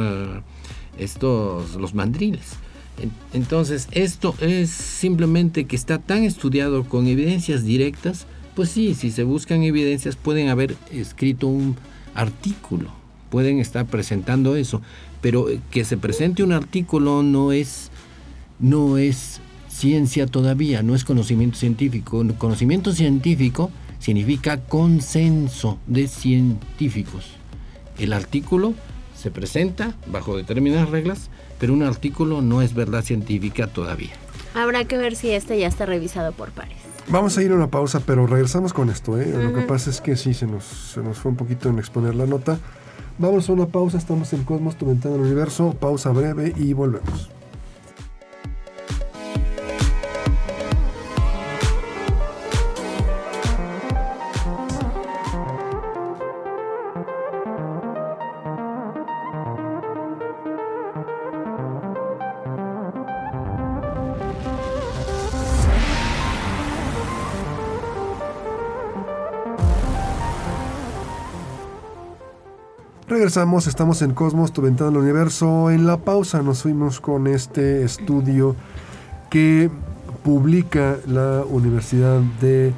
[0.97, 2.57] estos, los mandriles.
[3.01, 9.11] En- Entonces, esto es simplemente que está tan estudiado con evidencias directas, pues sí, si
[9.11, 11.75] se buscan evidencias pueden haber escrito un
[12.15, 12.89] artículo,
[13.29, 14.81] pueden estar presentando eso,
[15.21, 17.91] pero eh, que se presente un artículo no es
[18.59, 22.25] no es ciencia todavía, no es conocimiento científico.
[22.39, 27.25] Conocimiento científico significa consenso de científicos.
[27.99, 28.73] El artículo
[29.15, 31.29] se presenta bajo determinadas reglas,
[31.59, 34.11] pero un artículo no es verdad científica todavía.
[34.53, 36.77] Habrá que ver si este ya está revisado por pares.
[37.09, 39.19] Vamos a ir a una pausa, pero regresamos con esto.
[39.19, 39.31] ¿eh?
[39.31, 42.15] Lo que pasa es que sí, se nos, se nos fue un poquito en exponer
[42.15, 42.59] la nota.
[43.17, 45.75] Vamos a una pausa, estamos en Cosmos, tu ventana al universo.
[45.79, 47.29] Pausa breve y volvemos.
[73.17, 75.71] Regresamos, estamos en Cosmos, tu ventana del universo.
[75.71, 78.55] En la pausa nos fuimos con este estudio
[79.31, 79.71] que
[80.23, 82.73] publica la Universidad de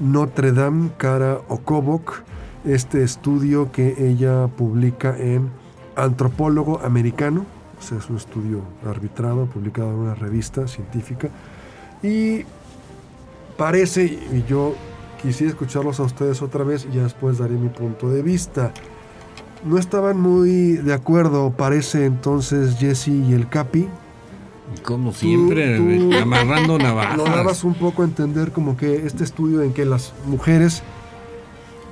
[0.00, 2.22] Notre Dame, Cara Okobok.
[2.64, 5.50] Este estudio que ella publica en
[5.94, 7.46] Antropólogo Americano.
[7.78, 11.28] O sea, es un estudio arbitrado, publicado en una revista científica.
[12.02, 12.40] Y
[13.56, 14.74] parece, y yo
[15.22, 18.72] quisiera escucharlos a ustedes otra vez y ya después daré mi punto de vista
[19.64, 23.88] no estaban muy de acuerdo, parece entonces Jesse y el Capi.
[24.82, 25.76] Como siempre,
[26.22, 27.24] amarrando navajas.
[27.24, 30.82] dabas un poco a entender como que este estudio en que las mujeres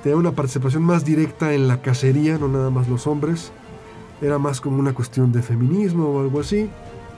[0.03, 3.53] tenían una participación más directa en la cacería, no nada más los hombres,
[4.21, 6.69] era más como una cuestión de feminismo o algo así.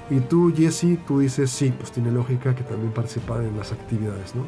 [0.08, 4.34] Y tú, Jesse, tú dices, sí, pues tiene lógica que también participan en las actividades,
[4.36, 4.44] ¿no?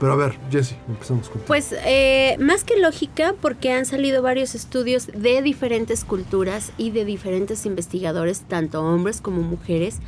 [0.00, 4.54] Pero a ver, Jesse, empezamos con Pues eh, más que lógica, porque han salido varios
[4.54, 9.98] estudios de diferentes culturas y de diferentes investigadores, tanto hombres como mujeres,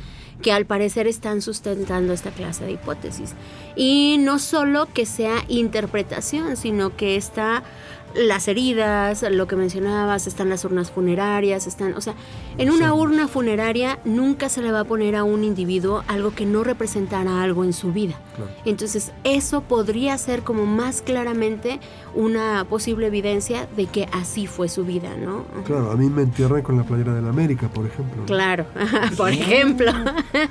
[0.41, 3.33] que al parecer están sustentando esta clase de hipótesis.
[3.75, 7.63] Y no solo que sea interpretación, sino que está
[8.15, 12.15] las heridas, lo que mencionabas, están las urnas funerarias, están, o sea,
[12.57, 16.45] en una urna funeraria nunca se le va a poner a un individuo algo que
[16.45, 18.15] no representara algo en su vida.
[18.65, 21.79] Entonces, eso podría ser como más claramente
[22.15, 25.45] una posible evidencia de que así fue su vida, ¿no?
[25.65, 28.25] Claro, a mí me entierran con la playera de la América, por ejemplo.
[28.25, 28.65] Claro,
[29.17, 29.91] por ejemplo.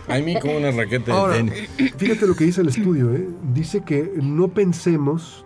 [0.09, 1.95] A mí como una raqueta de tenis.
[1.97, 3.29] Fíjate lo que dice el estudio, ¿eh?
[3.53, 5.45] Dice que no pensemos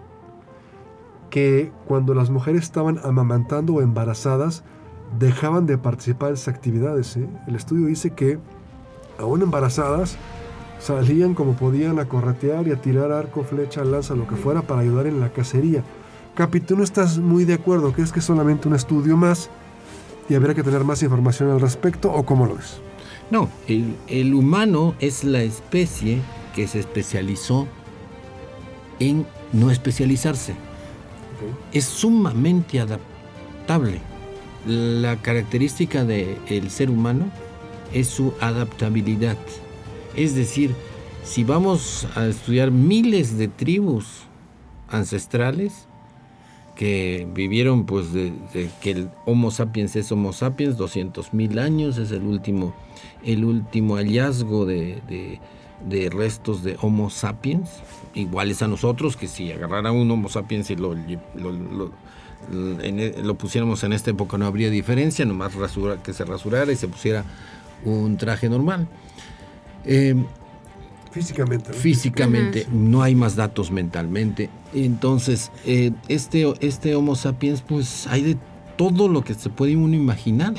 [1.35, 4.63] que cuando las mujeres estaban amamantando o embarazadas,
[5.19, 7.17] dejaban de participar en esas actividades.
[7.17, 7.27] ¿eh?
[7.49, 8.39] El estudio dice que,
[9.19, 10.17] aún embarazadas,
[10.79, 14.83] salían como podían a corretear y a tirar arco, flecha, lanza, lo que fuera, para
[14.83, 15.83] ayudar en la cacería.
[16.37, 19.51] Capi, tú no estás muy de acuerdo, ¿crees que es solamente un estudio más
[20.29, 22.81] y habría que tener más información al respecto o cómo lo ves?
[23.33, 26.21] No, el, el humano es la especie
[26.55, 27.67] que se especializó
[29.01, 30.55] en no especializarse
[31.73, 34.01] es sumamente adaptable.
[34.67, 37.27] La característica del ser humano
[37.93, 39.37] es su adaptabilidad.
[40.17, 40.75] Es decir,
[41.23, 44.23] si vamos a estudiar miles de tribus
[44.89, 45.87] ancestrales
[46.77, 48.33] que vivieron pues de,
[48.81, 52.75] que el Homo sapiens es Homo sapiens, 200 mil años, es el último,
[53.25, 55.41] el último hallazgo de,
[55.89, 57.71] de restos de Homo sapiens,
[58.15, 61.93] iguales a nosotros, que si agarrara un Homo sapiens y lo, lo,
[62.83, 66.77] e, lo, pusiéramos en esta época no habría diferencia, nomás rasura, que se rasurara y
[66.77, 67.25] se pusiera
[67.85, 68.89] un traje normal.
[69.85, 70.25] Em,
[71.11, 71.73] físicamente.
[71.73, 74.51] Físicamente, no hay más datos mentalmente.
[74.73, 78.37] Entonces, eh, este, este Homo sapiens, pues hay de
[78.77, 80.55] todo lo que se puede uno imaginar.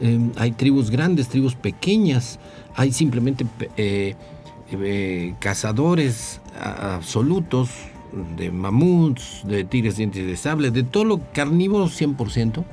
[0.00, 2.38] Em, hay tribus grandes, tribus pequeñas,
[2.74, 3.44] hay simplemente
[3.76, 4.14] eh,
[4.70, 7.70] eh, cazadores absolutos
[8.36, 12.64] de mamuts, de tigres dientes de sable, de todo lo carnívoro 100%,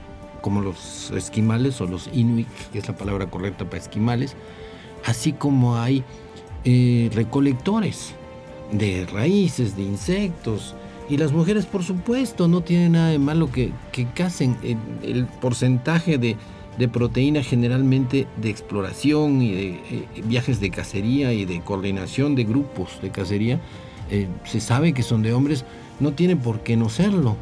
[0.41, 4.35] como los esquimales o los inuit, que es la palabra correcta para esquimales,
[5.05, 6.03] así como hay
[6.63, 8.13] eh, recolectores
[8.71, 10.75] de raíces, de insectos,
[11.07, 14.57] y las mujeres, por supuesto, no tienen nada de malo que, que casen.
[15.03, 16.35] el porcentaje de
[16.77, 22.43] de proteína generalmente de exploración y de eh, viajes de cacería y de coordinación de
[22.43, 23.59] grupos de cacería,
[24.09, 25.65] eh, se sabe que son de hombres,
[25.99, 27.37] no tiene por qué no serlo.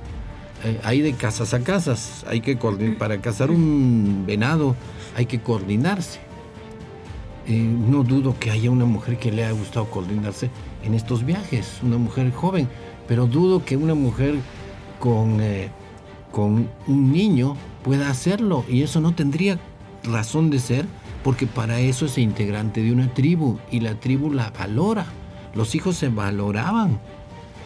[0.64, 2.58] Eh, hay de casas a casas, hay que
[2.98, 4.76] para cazar un venado
[5.16, 6.20] hay que coordinarse.
[7.48, 10.50] no dudo que haya una mujer que le haya gustado coordinarse
[10.84, 12.70] en estos viajes, una mujer joven,
[13.08, 14.36] pero dudo que una mujer
[15.00, 15.42] con,
[16.32, 19.60] con un niño pueda hacerlo y eso no tendría
[20.04, 20.86] razón de ser
[21.24, 25.06] porque para eso es integrante de una tribu y la tribu la valora.
[25.56, 27.00] Los hijos se valoraban.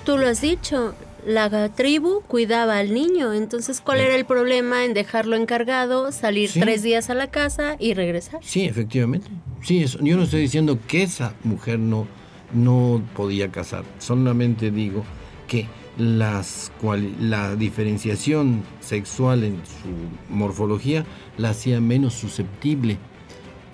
[0.05, 0.93] Tú lo has dicho,
[1.25, 6.83] la tribu cuidaba al niño, entonces ¿cuál era el problema en dejarlo encargado, salir tres
[6.83, 8.39] días a la casa y regresar?
[8.43, 9.27] Sí, efectivamente.
[9.61, 9.99] Sí, eso.
[10.01, 12.07] yo no estoy diciendo que esa mujer no,
[12.53, 15.03] no podía casar, solamente digo
[15.47, 16.71] que las
[17.19, 21.05] la diferenciación sexual en su morfología
[21.37, 22.97] la hacía menos susceptible.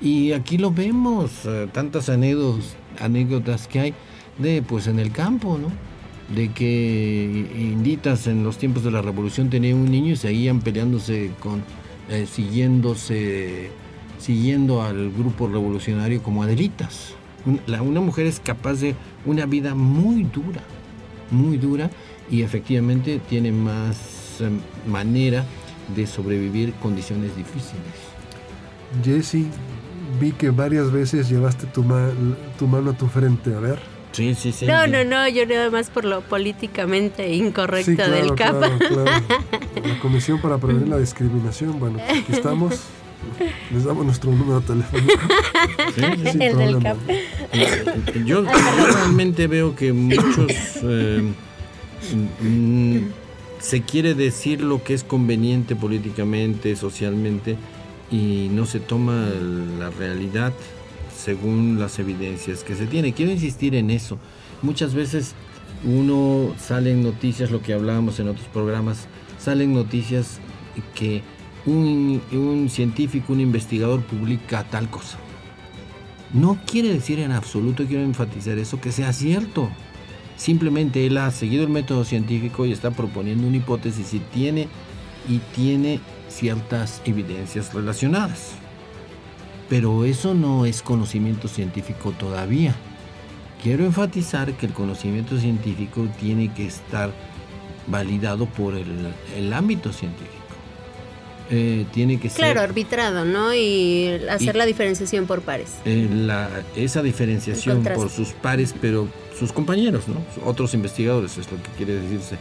[0.02, 3.94] Y aquí lo vemos, eh, tantas anécdotas, anécdotas que hay
[4.38, 5.68] de pues en el campo, ¿no?
[6.34, 11.32] De que inditas en los tiempos de la revolución tenían un niño y seguían peleándose
[11.40, 11.64] con,
[12.10, 13.70] eh, siguiéndose,
[14.18, 17.16] siguiendo al grupo revolucionario como adelitas.
[17.46, 20.62] una mujer es capaz de una vida muy dura,
[21.30, 21.90] muy dura
[22.30, 24.60] y efectivamente tiene más em,
[24.92, 25.46] manera
[25.96, 27.82] de sobrevivir condiciones difíciles.
[29.04, 29.46] Jesse,
[30.20, 32.12] vi que varias veces llevaste tu, ma-
[32.58, 33.54] tu mano a tu frente.
[33.54, 33.80] A ver.
[34.12, 34.66] Sí, sí, sí.
[34.68, 38.58] No, no, no, yo nada más por lo políticamente incorrecto Sí, claro, del CAP.
[38.60, 39.12] claro, claro.
[39.88, 41.80] La Comisión para Prevenir la Discriminación.
[41.80, 42.80] Bueno, aquí estamos.
[43.72, 45.14] Les damos nuestro número telefónico.
[45.96, 46.32] Sí, sí, sí.
[46.32, 46.82] Sin El del problema.
[46.84, 48.16] CAP.
[48.26, 50.48] Yo, yo realmente veo que muchos
[50.84, 51.24] eh,
[52.42, 52.98] mm,
[53.60, 57.56] se quiere decir lo que es conveniente políticamente, socialmente,
[58.12, 59.30] y no se toma
[59.80, 60.54] la realidad
[61.16, 63.14] según las evidencias que se tiene.
[63.14, 64.20] Quiero insistir en eso.
[64.62, 65.34] Muchas veces
[65.86, 69.08] uno sale en noticias, lo que hablábamos en otros programas,
[69.40, 70.40] salen noticias
[70.96, 71.22] que
[71.66, 75.18] un, un científico, un investigador publica tal cosa.
[76.34, 79.70] No quiere decir en absoluto, quiero enfatizar eso, que sea cierto.
[80.36, 84.68] Simplemente él ha seguido el método científico y está proponiendo una hipótesis y tiene,
[85.30, 88.52] y tiene ciertas evidencias relacionadas.
[89.70, 92.76] Pero eso no es conocimiento científico todavía.
[93.62, 97.12] Quiero enfatizar que el conocimiento científico tiene que estar
[97.88, 100.43] validado por el, el ámbito científico.
[101.50, 103.54] Eh, tiene que ser Claro, arbitrado, ¿no?
[103.54, 105.70] Y hacer Y- la diferenciación por pares.
[105.86, 110.16] eh, la- esa diferenciación por sus pares, pero sus compañeros, ¿no?
[110.46, 112.38] Otros investigadores, es lo que quiere decirse.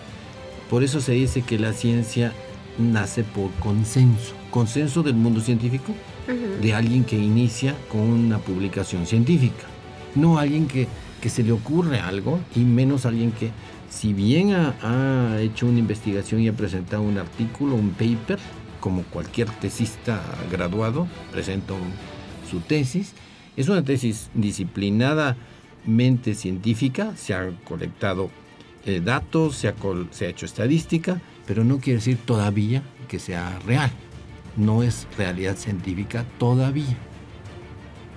[0.70, 2.32] Por eso se dice que la ciencia
[2.78, 5.92] nace por consenso, consenso del mundo científico,
[6.62, 9.64] de alguien que inicia con una publicación científica,
[10.14, 10.86] no alguien que,
[11.20, 13.50] que se le ocurre algo y menos alguien que,
[13.90, 18.38] si bien ha, ha hecho una investigación y ha presentado un artículo, un paper,
[18.82, 21.92] como cualquier tesista graduado, presenta un-
[22.50, 23.12] su tesis,
[23.56, 28.28] es una tesis disciplinadamente científica, se ha colectado
[28.84, 29.74] eh, datos, se ha,
[30.10, 33.90] se ha hecho estadística, pero no quiere decir todavía que sea real
[34.56, 36.96] no es realidad científica todavía.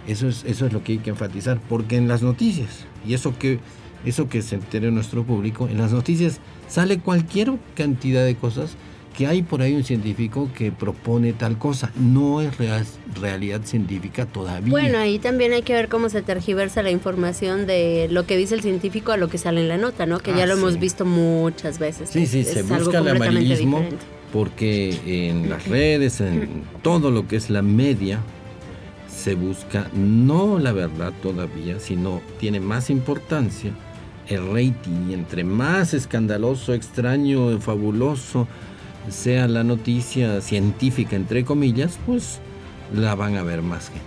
[0.08, 3.38] Eso es, eso es lo que hay que enfatizar, porque en las noticias, y eso
[3.38, 3.60] que,
[4.06, 8.72] eso que se entere nuestro público, en las noticias sale cualquier cantidad de cosas
[9.18, 11.92] que hay por ahí un científico que propone tal cosa.
[11.96, 12.86] No es real-
[13.22, 14.70] realidad científica todavía.
[14.70, 18.56] Bueno, ahí también hay que ver cómo se tergiversa la información de lo que dice
[18.56, 20.20] el científico a lo que sale en la nota, ¿no?
[20.20, 20.60] Que Ah, ya lo sí.
[20.62, 22.10] hemos visto muchas veces.
[22.10, 24.06] Sí, sí, Es se busca el amarillismo diferente.
[24.34, 25.00] porque
[25.30, 28.20] en las redes, en todo lo que es la media,
[29.08, 33.72] se busca no la verdad todavía, sino tiene más importancia
[34.28, 38.48] el rating y entre más escandaloso, extraño, fabuloso
[39.10, 42.40] sea la noticia científica, entre comillas, pues
[42.94, 44.06] la van a ver más gente.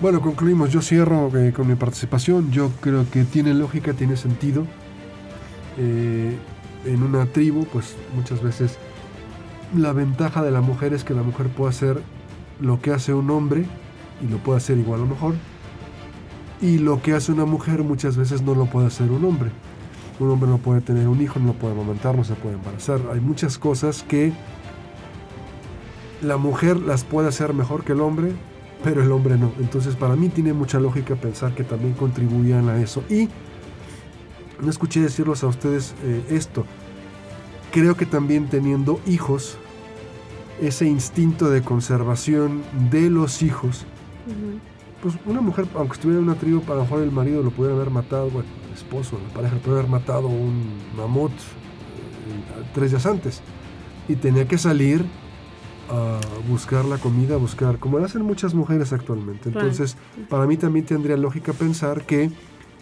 [0.00, 0.70] Bueno, concluimos.
[0.70, 2.50] Yo cierro eh, con mi participación.
[2.50, 4.66] Yo creo que tiene lógica, tiene sentido.
[5.76, 6.34] Eh,
[6.86, 8.78] en una tribu, pues muchas veces
[9.76, 12.02] la ventaja de la mujer es que la mujer puede hacer
[12.60, 13.66] lo que hace un hombre
[14.22, 15.34] y lo puede hacer igual o mejor.
[16.62, 19.50] Y lo que hace una mujer muchas veces no lo puede hacer un hombre.
[20.20, 23.00] Un hombre no puede tener un hijo, no lo puede amamantar, no se puede embarazar.
[23.12, 24.32] Hay muchas cosas que
[26.22, 28.32] la mujer las puede hacer mejor que el hombre,
[28.84, 29.50] pero el hombre no.
[29.58, 33.02] Entonces para mí tiene mucha lógica pensar que también contribuían a eso.
[33.08, 33.30] Y
[34.60, 36.66] no escuché decirlos a ustedes eh, esto.
[37.72, 39.56] Creo que también teniendo hijos,
[40.60, 43.86] ese instinto de conservación de los hijos,
[45.02, 47.74] pues una mujer, aunque estuviera en una tribu, a lo mejor el marido lo pudiera
[47.74, 51.34] haber matado, bueno, esposo, la pareja, puede haber matado un mamut eh,
[52.74, 53.42] tres días antes.
[54.08, 55.04] Y tenía que salir
[55.88, 59.48] a buscar la comida, a buscar, como lo hacen muchas mujeres actualmente.
[59.48, 59.96] Entonces,
[60.28, 62.30] para mí también tendría lógica pensar que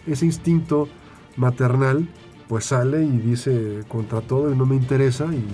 [0.07, 0.87] ese instinto
[1.35, 2.07] maternal,
[2.47, 5.45] pues sale y dice contra todo y no me interesa y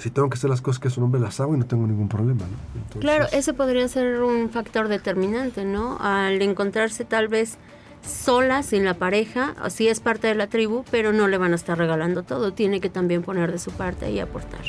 [0.00, 1.86] si tengo que hacer las cosas que es un hombre las hago y no tengo
[1.86, 2.56] ningún problema, ¿no?
[2.74, 5.98] Entonces, Claro, ese podría ser un factor determinante, ¿no?
[6.00, 7.58] Al encontrarse tal vez
[8.06, 11.56] sola, sin la pareja, sí es parte de la tribu, pero no le van a
[11.56, 14.60] estar regalando todo, tiene que también poner de su parte y aportar.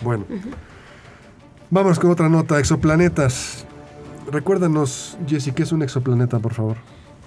[0.00, 0.24] Bueno,
[1.70, 3.64] vamos con otra nota, exoplanetas.
[4.30, 6.76] Recuérdanos, Jessy, ¿qué es un exoplaneta, por favor?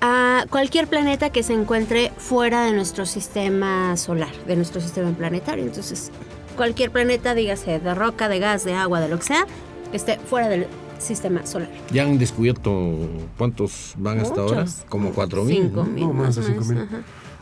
[0.02, 5.64] A cualquier planeta que se encuentre fuera de nuestro sistema solar, de nuestro sistema planetario.
[5.64, 6.12] Entonces,
[6.56, 9.46] cualquier planeta, dígase de roca, de gas, de agua, de lo que sea,
[9.92, 10.68] que esté fuera del
[11.02, 11.70] sistema solar.
[11.92, 12.98] ¿Ya han descubierto
[13.38, 14.66] cuántos van hasta ahora?
[14.90, 15.48] Como 4.000.
[15.48, 15.86] Cinco ¿no?
[15.86, 16.84] mil, No, más más de o menos, 5.000.
[16.84, 17.02] ajá.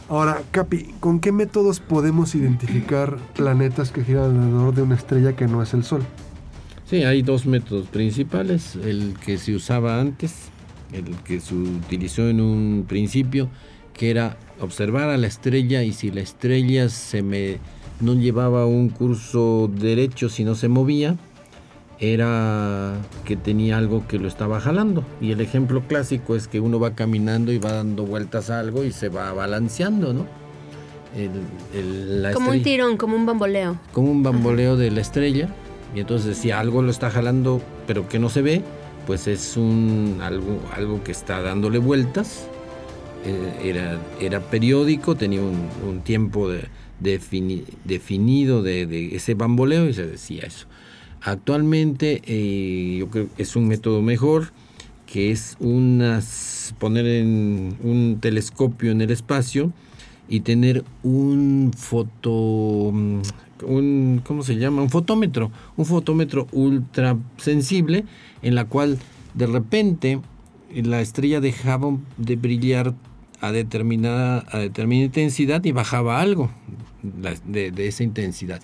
[0.10, 5.46] Ahora, Capi, ¿con qué métodos podemos identificar planetas que giran alrededor de una estrella que
[5.48, 6.02] no es el Sol?
[6.90, 8.76] Sí, hay dos métodos principales.
[8.76, 10.34] El que se usaba antes,
[10.92, 13.50] el que se utilizó en un principio,
[13.94, 17.60] que era observar a la estrella y si la estrella se me
[18.02, 21.18] no llevaba un curso derecho si no se movía,
[22.00, 22.96] era
[23.26, 25.04] que tenía algo que lo estaba jalando.
[25.20, 28.84] Y el ejemplo clásico es que uno va caminando y va dando vueltas a algo
[28.84, 30.40] y se va balanceando, ¿no?
[32.34, 33.80] como un tirón, como un bamboleo.
[33.94, 35.50] Como un bamboleo de la estrella.
[35.96, 38.62] Y entonces si algo lo está jalando pero que no se ve,
[39.08, 42.48] pues es un algo, algo que está dándole vueltas.
[43.26, 46.70] Eh, era, era periódico, tenía un, tiempo de,
[47.00, 50.68] definido de, ese bamboleo y se decía eso.
[51.22, 53.06] Actualmente eh,
[53.38, 54.52] es un método mejor
[55.06, 59.74] que es unas, poner en un telescopio en el espacio
[60.28, 63.22] y tener un foto mm,
[63.66, 64.82] un ¿cómo se llama?
[64.82, 68.06] un fotómetro, un fotómetro ultra sensible
[68.42, 68.98] en la cual
[69.34, 70.20] de repente
[70.74, 72.94] la estrella dejaba de brillar
[73.42, 76.52] a determinada, a determinada intensidad y bajaba algo
[77.04, 78.62] de esa intensidad.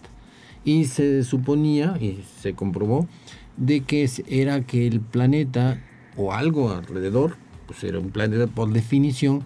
[0.65, 3.07] Y se suponía, y se comprobó,
[3.55, 5.81] de que era que el planeta
[6.17, 7.37] o algo alrededor,
[7.67, 9.45] pues era un planeta por definición,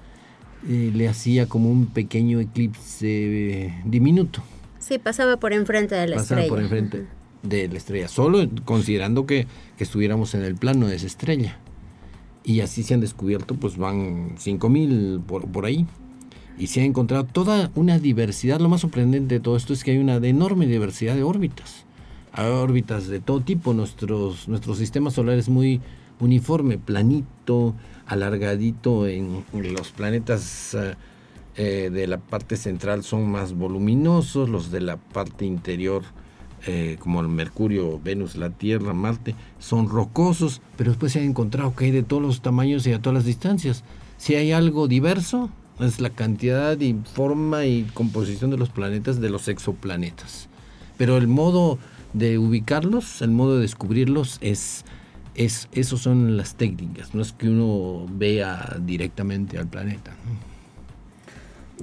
[0.68, 4.42] eh, le hacía como un pequeño eclipse eh, diminuto.
[4.80, 6.50] Sí, pasaba por enfrente de la pasaba estrella.
[6.50, 7.08] por enfrente
[7.44, 9.48] de la estrella, solo considerando que,
[9.78, 11.60] que, estuviéramos en el plano de esa estrella.
[12.44, 15.86] Y así se han descubierto, pues van 5000 por, por ahí.
[16.60, 18.60] Y se ha encontrado toda una diversidad.
[18.60, 21.86] Lo más sorprendente de todo esto es que hay una enorme diversidad de órbitas.
[22.34, 23.74] Hay órbitas de todo tipo.
[23.74, 25.80] Nuestros, nuestro sistema solar es muy
[26.20, 30.96] uniforme, planito, alargadito en, los planetas eh,
[31.56, 36.04] eh, de la parte central son más voluminosos, los de la parte interior
[36.68, 41.74] eh, como el Mercurio, Venus, la Tierra, Marte, son rocosos, pero después se ha encontrado
[41.74, 43.84] que hay de todos los tamaños y a todas las distancias.
[44.18, 45.50] Si hay algo diverso,
[45.80, 50.50] es la cantidad y forma y composición de los planetas de los exoplanetas.
[50.98, 51.80] Pero el modo
[52.14, 54.84] de ubicarlos, el modo de descubrirlos es
[55.40, 60.12] es, esos son las técnicas, no es que uno vea directamente al planeta.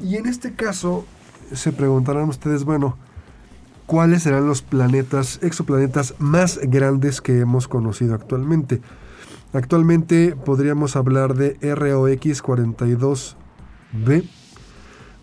[0.03, 1.07] Y en este caso,
[1.55, 2.99] se preguntarán ustedes, bueno,
[3.87, 8.83] ¿cuáles serán los planetas, exoplanetas más grandes que hemos conocido actualmente?
[9.55, 12.43] Actualmente podríamos hablar de ROX
[14.05, 14.25] 42b,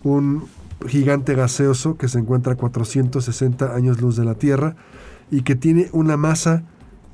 [0.02, 0.44] un
[0.86, 4.76] gigante gaseoso que se encuentra a 460 años luz de la Tierra
[5.30, 6.64] y que tiene una masa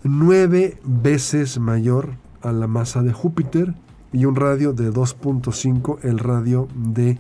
[0.03, 3.75] nueve veces mayor a la masa de Júpiter
[4.13, 7.19] y un radio de 2.5 el radio de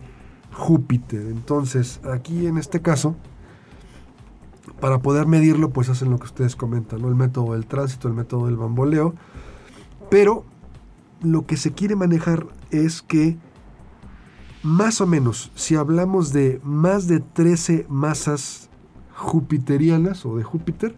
[0.52, 1.26] Júpiter.
[1.26, 3.14] Entonces, aquí en este caso,
[4.80, 7.08] para poder medirlo, pues hacen lo que ustedes comentan, ¿no?
[7.08, 9.14] el método del tránsito, el método del bamboleo,
[10.10, 10.44] pero
[11.22, 13.36] lo que se quiere manejar es que
[14.62, 18.68] más o menos, si hablamos de más de 13 masas
[19.14, 20.94] jupiterianas o de Júpiter,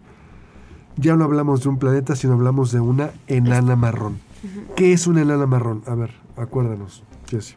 [0.97, 4.19] ya no hablamos de un planeta, sino hablamos de una enana marrón.
[4.77, 5.83] ¿Qué es una enana marrón?
[5.87, 7.57] A ver, acuérdanos, Jessie.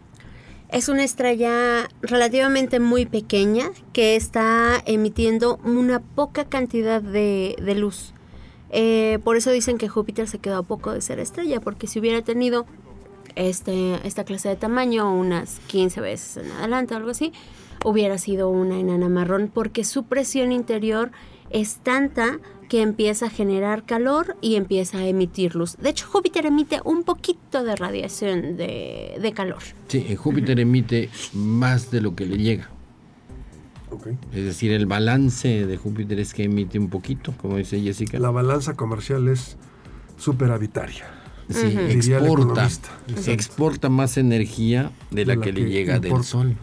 [0.69, 8.13] Es una estrella relativamente muy pequeña que está emitiendo una poca cantidad de, luz.
[8.71, 11.99] Eh, por eso dicen que Júpiter se quedó a poco de ser estrella, porque si
[11.99, 12.65] hubiera tenido
[13.35, 17.33] este, esta clase de tamaño, unas 15 veces en adelante o algo así,
[17.83, 21.11] hubiera sido una enana marrón, porque su presión interior
[21.49, 25.77] es tanta que empieza a generar calor y empieza a emitir luz.
[25.77, 29.61] De hecho, Júpiter emite un poquito de radiación de, calor.
[29.87, 32.69] Sí, Júpiter emite más de lo que le llega.
[34.33, 38.19] Es decir, el balance de Júpiter es que emite un poquito, como dice Jessica.
[38.19, 39.57] La balanza comercial es
[40.17, 41.24] superavitaria.
[41.49, 42.67] Sí, exporta,
[43.27, 46.55] exporta más energía de, la, que, le llega del Sol.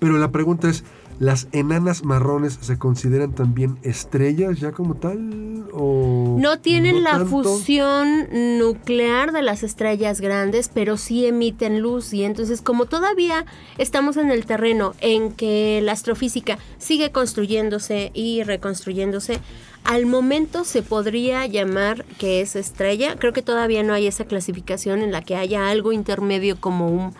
[0.00, 0.84] Pero la pregunta es,
[1.18, 5.64] ¿Las enanas marrones se consideran también estrellas ya como tal?
[5.72, 12.12] ¿O no tienen la fusión nuclear de las estrellas grandes, pero sí emiten luz.
[12.12, 13.46] Y entonces, como todavía
[13.78, 19.40] estamos en el terreno en que la astrofísica sigue construyéndose y reconstruyéndose,
[19.86, 23.16] al momento se podría llamar que es estrella.
[23.18, 27.14] Creo que todavía no hay esa clasificación en la que haya algo intermedio como un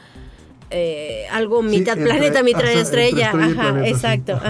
[0.70, 3.30] eh, algo mitad planeta, mitad estrella.
[3.30, 4.40] ajá, exacto.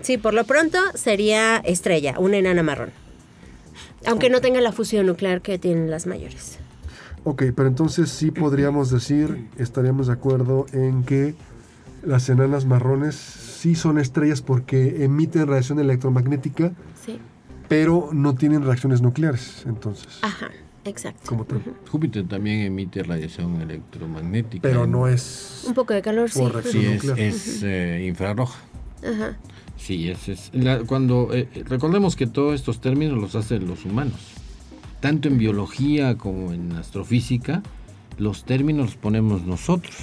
[0.00, 0.16] Sí.
[0.16, 2.90] por lo pronto sería estrella, una enana marrón.
[4.06, 6.58] Aunque no tenga la fusión nuclear que tienen las mayores.
[7.24, 11.34] Ok, pero entonces sí podríamos decir, estaríamos de acuerdo en que
[12.02, 16.99] las enanas marrones sí son estrellas porque emiten radiación electromagnética, sí.
[17.70, 20.18] Pero no tienen reacciones nucleares, entonces.
[20.22, 20.50] Ajá.
[20.84, 21.20] Exacto.
[21.28, 21.62] como tal.
[21.90, 24.62] Júpiter también emite radiación electromagnética.
[24.62, 26.40] Pero no es Un poco de calor, sí.
[26.64, 27.20] Sí, es, nuclear.
[27.20, 28.58] es, eh, infrarroja.
[29.06, 29.36] Ajá.
[29.76, 30.50] Sí, ese es.
[30.52, 34.20] la- cuando eh, recordemos que todos estos términos los hacen los humanos.
[35.00, 37.62] Tanto en biología como en astrofísica,
[38.18, 39.94] los términos los ponemos nosotros.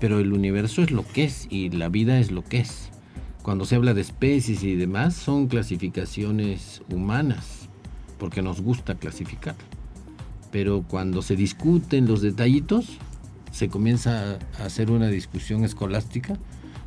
[0.00, 2.90] Pero el universo es lo que es y la vida es lo que es.
[3.42, 7.68] Cuando se habla de especies y demás, son clasificaciones humanas,
[8.18, 9.56] porque nos gusta clasificar.
[10.52, 12.98] Pero cuando se discuten los detallitos,
[13.50, 16.38] se comienza a hacer una discusión escolástica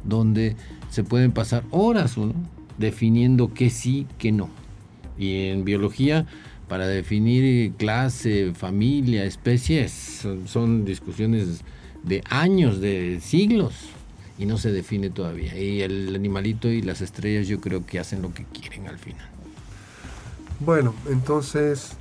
[0.06, 0.56] donde
[0.90, 2.34] se pueden pasar horas uno
[2.78, 4.50] definiendo qué sí, qué no.
[5.18, 6.26] Y en biología,
[6.70, 11.66] para definir clase, familia, especies, son discusiones
[12.04, 13.90] de años, de siglos,
[14.38, 15.58] y no se define todavía.
[15.58, 19.28] Y el animalito y las estrellas yo creo que hacen lo que quieren al final.
[20.60, 21.94] Bueno, entonces,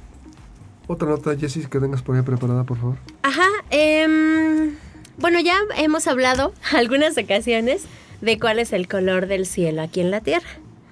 [0.87, 2.97] otra nota, Jessie, que tengas por ahí preparada, por favor.
[3.23, 3.49] Ajá.
[3.71, 4.75] em,
[5.19, 7.85] bueno, ya hemos hablado algunas ocasiones
[8.21, 10.49] de cuál es el color del cielo aquí en la Tierra.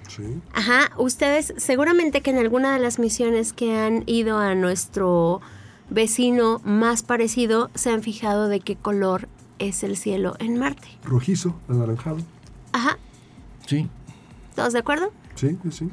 [0.07, 0.23] Sí.
[0.53, 5.41] Ajá, ustedes seguramente que en alguna de las misiones que han ido a nuestro
[5.89, 9.27] vecino más parecido se han fijado de qué color
[9.67, 10.87] es el cielo en Marte.
[11.03, 12.17] Rojizo, anaranjado.
[12.71, 12.97] Ajá,
[13.65, 13.87] Sí,
[14.55, 15.11] ¿todos de acuerdo?
[15.35, 15.89] Sí, sí, sí.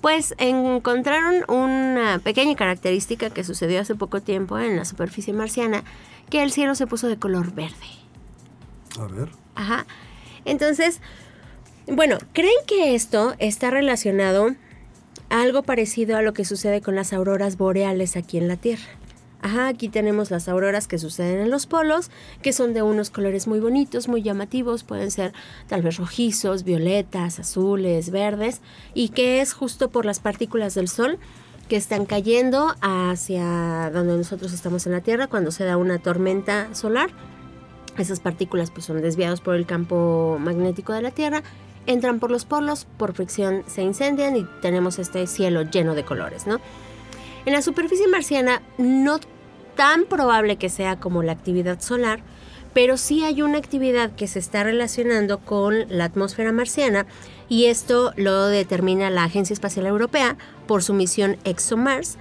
[0.00, 5.82] Pues encontraron una pequeña característica que sucedió hace poco tiempo en la superficie marciana,
[6.30, 7.74] que el cielo se puso de color verde.
[9.00, 9.30] A ver.
[9.54, 9.86] Ajá.
[10.44, 11.00] Entonces,
[11.86, 14.54] bueno, ¿creen que esto está relacionado
[15.30, 18.84] a algo parecido a lo que sucede con las auroras boreales aquí en la Tierra?
[19.46, 22.10] Aquí tenemos las auroras que suceden en los polos,
[22.42, 25.32] que son de unos colores muy bonitos, muy llamativos, pueden ser
[25.68, 28.60] tal vez rojizos, violetas, azules, verdes,
[28.92, 31.18] y que es justo por las partículas del Sol
[31.68, 36.74] que están cayendo hacia donde nosotros estamos en la Tierra cuando se da una tormenta
[36.74, 37.10] solar.
[37.98, 41.42] Esas partículas pues son desviadas por el campo magnético de la Tierra,
[41.86, 46.46] entran por los polos, por fricción se incendian y tenemos este cielo lleno de colores,
[46.46, 46.60] ¿no?
[47.46, 49.20] En la superficie marciana no
[49.76, 52.20] tan probable que sea como la actividad solar,
[52.74, 57.06] pero sí hay una actividad que se está relacionando con la atmósfera marciana
[57.48, 62.16] y esto lo determina la Agencia Espacial Europea por su misión ExoMars,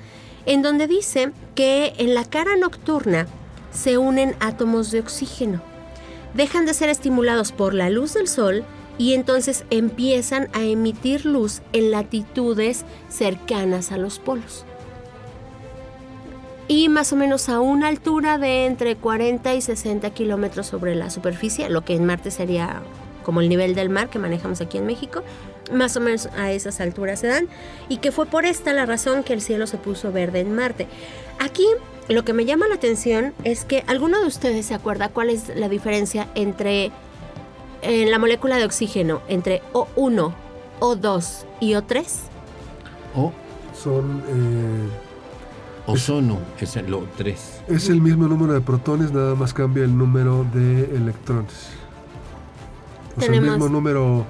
[0.46, 3.28] en donde dice que en la cara nocturna
[3.72, 5.62] se unen átomos de oxígeno,
[6.36, 8.64] dejan de ser estimulados por la luz del sol
[8.98, 14.66] y entonces empiezan a emitir luz en latitudes cercanas a los polos
[16.68, 21.10] y más o menos a una altura de entre 40 y 60 kilómetros sobre la
[21.10, 22.82] superficie, lo que en Marte sería
[23.24, 25.24] como el nivel del mar que manejamos aquí en México,
[25.72, 27.48] más o menos a esas alturas se dan,
[27.90, 30.88] y que fue por esta la razón que el cielo se puso verde en Marte.
[31.40, 31.66] Aquí
[32.08, 35.56] lo que me llama la atención es que alguno de ustedes se acuerda cuál es
[35.56, 36.92] la diferencia entre
[37.82, 40.34] en la molécula de oxígeno entre O1,
[40.80, 42.06] O2 y O3.
[43.16, 43.32] o
[43.74, 44.24] Son.
[44.28, 44.90] eh,
[45.88, 47.36] ozono es el O3.
[47.68, 51.70] es el mismo número de protones, nada más cambia el número de electrones.
[53.18, 54.26] O sea, el mismo número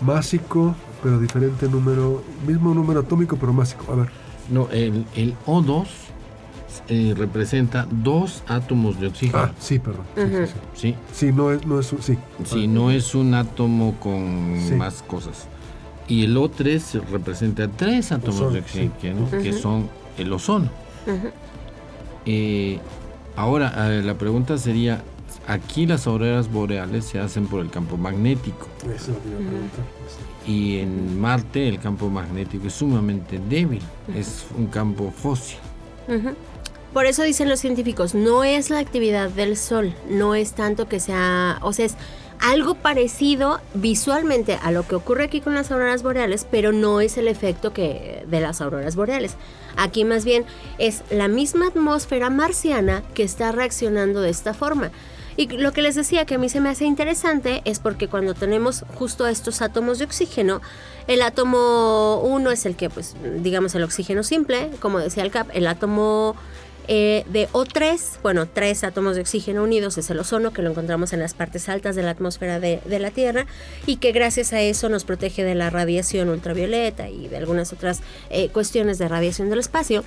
[0.00, 2.22] másico, pero diferente número.
[2.46, 3.92] Mismo número atómico, pero másico.
[3.92, 4.08] A ver.
[4.48, 5.86] No, el, el O2
[6.88, 9.38] eh, representa dos átomos de oxígeno.
[9.44, 10.04] Ah, sí, perdón.
[10.16, 10.54] Sí, sí, sí.
[10.74, 11.66] Sí, Sí, no es.
[11.66, 12.16] No es sí.
[12.44, 14.74] si no es un átomo con Sí.
[14.74, 15.46] más cosas.
[16.08, 18.90] Y el O3 representa tres átomos Ozono, de sí.
[18.94, 19.88] oxígeno, que son
[20.18, 20.70] el ozono.
[22.26, 22.78] Eh,
[23.36, 25.02] ahora, eh, la pregunta sería,
[25.46, 28.68] aquí las auroras boreales se hacen por el campo magnético.
[28.82, 29.84] Eso es lo que iba a preguntar.
[30.46, 33.82] Y en Marte el campo magnético es sumamente débil,
[34.14, 35.58] es un campo fósil.
[36.92, 40.98] Por eso dicen los científicos, no es la actividad del Sol, no es tanto que
[40.98, 41.96] sea, o sea, es
[42.40, 47.18] algo parecido visualmente a lo que ocurre aquí con las auroras boreales, pero no es
[47.18, 49.36] el efecto que de las auroras boreales.
[49.76, 50.44] Aquí más bien
[50.78, 54.90] es la misma atmósfera marciana que está reaccionando de esta forma.
[55.36, 58.34] Y lo que les decía que a mí se me hace interesante es porque cuando
[58.34, 60.60] tenemos justo estos átomos de oxígeno,
[61.06, 65.48] el átomo 1 es el que, pues, digamos, el oxígeno simple, como decía el CAP,
[65.54, 66.36] el átomo
[66.92, 71.12] eh, de O3, bueno, tres átomos de oxígeno unidos es el ozono, que lo encontramos
[71.12, 73.46] en las partes altas de la atmósfera de, la Tierra
[73.86, 78.00] y que gracias a eso nos protege de la radiación ultravioleta y de algunas otras
[78.28, 80.02] eh, cuestiones de radiación del espacio.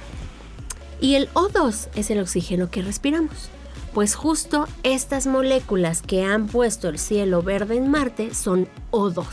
[0.99, 3.49] Y el O2 es el oxígeno que respiramos.
[3.93, 9.25] Pues justo estas moléculas que han puesto el cielo verde en Marte son O2.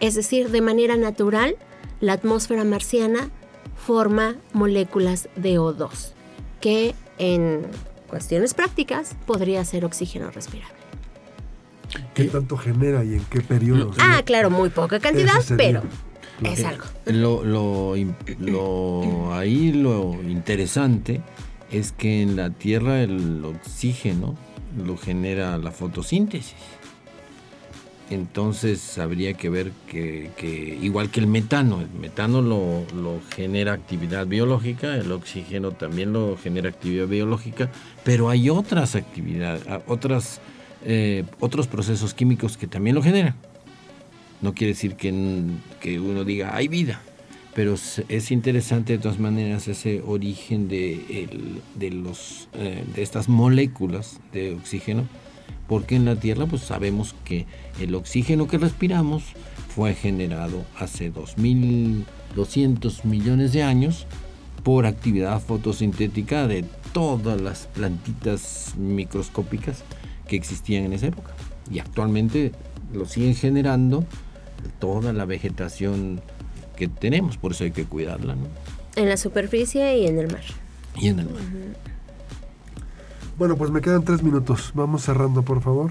[0.00, 1.54] Es decir, de manera natural,
[2.00, 3.30] la atmósfera marciana
[3.76, 6.15] forma moléculas de O2,
[6.60, 7.62] que en
[8.08, 10.74] cuestiones prácticas podría ser oxígeno respirable.
[12.14, 13.92] ¿Qué tanto genera y en qué periodo?
[13.98, 15.82] Ah, claro, muy poca cantidad, pero
[16.42, 16.84] es algo.
[17.06, 21.20] Lo, lo, im- lo- ahí lo interesante
[21.70, 24.34] es que en la Tierra el oxígeno
[24.84, 26.54] lo genera la fotosíntesis.
[28.08, 32.84] Entonces habría que ver que, igual que el metano, el metano lo,
[33.34, 37.68] genera actividad biológica, el oxígeno también lo genera actividad biológica,
[38.04, 40.40] pero hay otras actividades, otras,
[40.84, 43.34] eh, otros procesos químicos que también lo generan.
[44.40, 45.12] No quiere decir que,
[45.80, 47.00] que uno diga hay vida,
[47.56, 53.02] pero es, es interesante de todas maneras ese origen de, el- de, los, eh, de
[53.02, 55.08] estas moléculas de oxígeno,
[55.68, 57.46] porque en la Tierra pues sabemos que
[57.80, 59.24] el oxígeno que respiramos
[59.68, 64.06] fue generado hace 2.200 millones de años
[64.62, 69.84] por actividad fotosintética de todas las plantitas microscópicas
[70.26, 71.34] que existían en esa época.
[71.70, 72.52] Y actualmente
[72.92, 74.04] lo siguen generando
[74.78, 76.20] toda la vegetación
[76.76, 78.46] que tenemos, por eso hay que cuidarla, ¿no?
[78.96, 80.42] En la superficie y en el mar.
[80.96, 81.42] Y en el mar.
[83.38, 84.72] Bueno, pues me quedan tres minutos.
[84.74, 85.90] Vamos cerrando, por favor.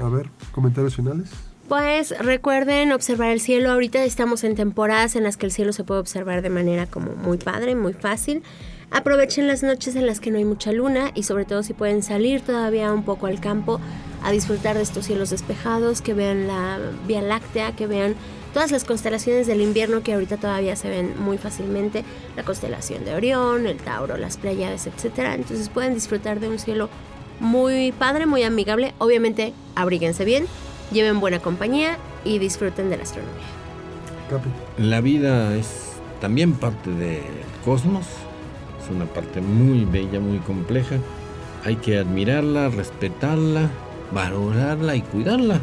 [0.00, 1.30] A ver, comentarios finales.
[1.68, 3.70] Pues recuerden observar el cielo.
[3.70, 7.12] Ahorita estamos en temporadas en las que el cielo se puede observar de manera como
[7.12, 8.42] muy padre, muy fácil.
[8.90, 12.02] Aprovechen las noches en las que no hay mucha luna y sobre todo si pueden
[12.02, 13.80] salir todavía un poco al campo
[14.22, 18.14] a disfrutar de estos cielos despejados, que vean la Vía Láctea, que vean
[18.52, 22.04] todas las constelaciones del invierno que ahorita todavía se ven muy fácilmente,
[22.36, 25.34] la constelación de Orión, el Tauro, las Pléyades, etcétera.
[25.34, 26.88] Entonces pueden disfrutar de un cielo
[27.40, 28.94] muy padre, muy amigable.
[28.98, 30.46] Obviamente, abríguense bien,
[30.92, 33.42] lleven buena compañía y disfruten de la astronomía.
[34.78, 37.22] La vida es también parte del
[37.64, 38.06] cosmos,
[38.82, 40.96] es una parte muy bella, muy compleja.
[41.64, 43.68] Hay que admirarla, respetarla,
[44.12, 45.60] valorarla y cuidarla.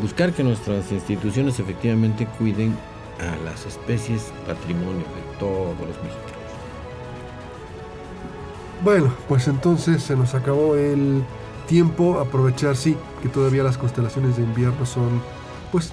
[0.00, 2.76] Buscar que nuestras instituciones efectivamente cuiden
[3.20, 6.34] a las especies patrimonio de todos los mexicanos.
[8.82, 11.22] Bueno, pues entonces se nos acabó el
[11.68, 12.18] tiempo.
[12.18, 15.22] Aprovechar, sí, que todavía las constelaciones de invierno son,
[15.70, 15.92] pues,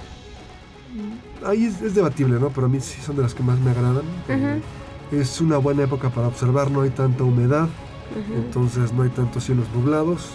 [1.46, 2.50] ahí es, es debatible, ¿no?
[2.50, 4.04] Pero a mí sí son de las que más me agradan.
[5.10, 7.68] Es una buena época para observar, no hay tanta humedad,
[8.34, 10.30] entonces no hay tantos cielos nublados.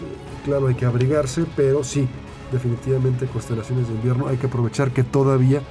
[0.45, 2.07] Claro, hay que abrigarse, pero sí,
[2.51, 5.61] definitivamente constelaciones de invierno hay que aprovechar que todavía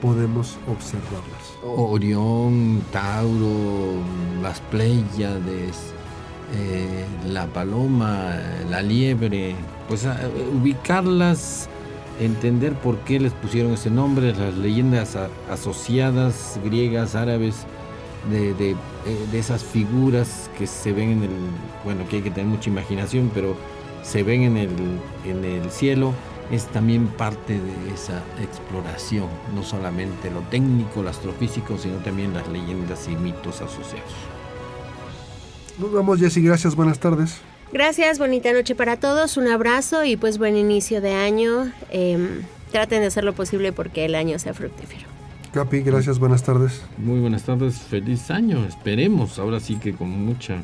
[0.00, 1.54] podemos observarlas.
[1.64, 4.02] Orión, Tauro,
[4.42, 5.92] las Pléyades,
[6.54, 8.36] eh, la paloma,
[8.70, 9.56] la liebre,
[9.88, 10.06] pues
[10.54, 11.68] ubicarlas,
[12.20, 15.16] entender por qué les pusieron ese nombre, las leyendas
[15.50, 17.66] asociadas, griegas, árabes,
[18.30, 18.76] de, de, eh,
[19.30, 21.30] de esas figuras que se ven en el,
[21.84, 23.56] bueno, que hay que tener mucha imaginación, pero
[24.06, 24.70] se ven en el,
[25.24, 26.14] en el cielo,
[26.50, 32.46] es también parte de esa exploración, no solamente lo técnico, lo astrofísico, sino también las
[32.48, 34.12] leyendas y mitos asociados.
[35.78, 37.40] Nos vamos, Jessy, gracias, buenas tardes.
[37.72, 41.72] Gracias, bonita noche para todos, un abrazo y pues buen inicio de año.
[41.90, 45.04] Em, traten de hacer lo posible porque el año sea fructífero.
[45.52, 46.82] Capi, gracias, buenas tardes.
[46.96, 50.62] Muy buenas tardes, feliz año, esperemos, ahora sí que con mucha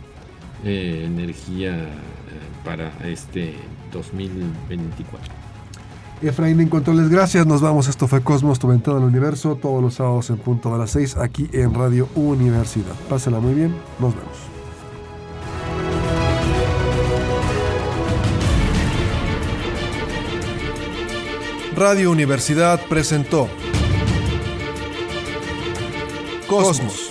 [0.65, 3.55] eh, energía eh, para este
[3.93, 5.33] 2024.
[6.23, 7.47] Efraín en controles, gracias.
[7.47, 7.89] Nos vamos.
[7.89, 11.17] Esto fue Cosmos, tu ventana al universo, todos los sábados en punto de las 6
[11.17, 12.95] aquí en Radio Universidad.
[13.09, 14.53] Pásala muy bien, nos vemos.
[21.75, 23.49] Radio Universidad presentó
[26.47, 27.11] Cosmos.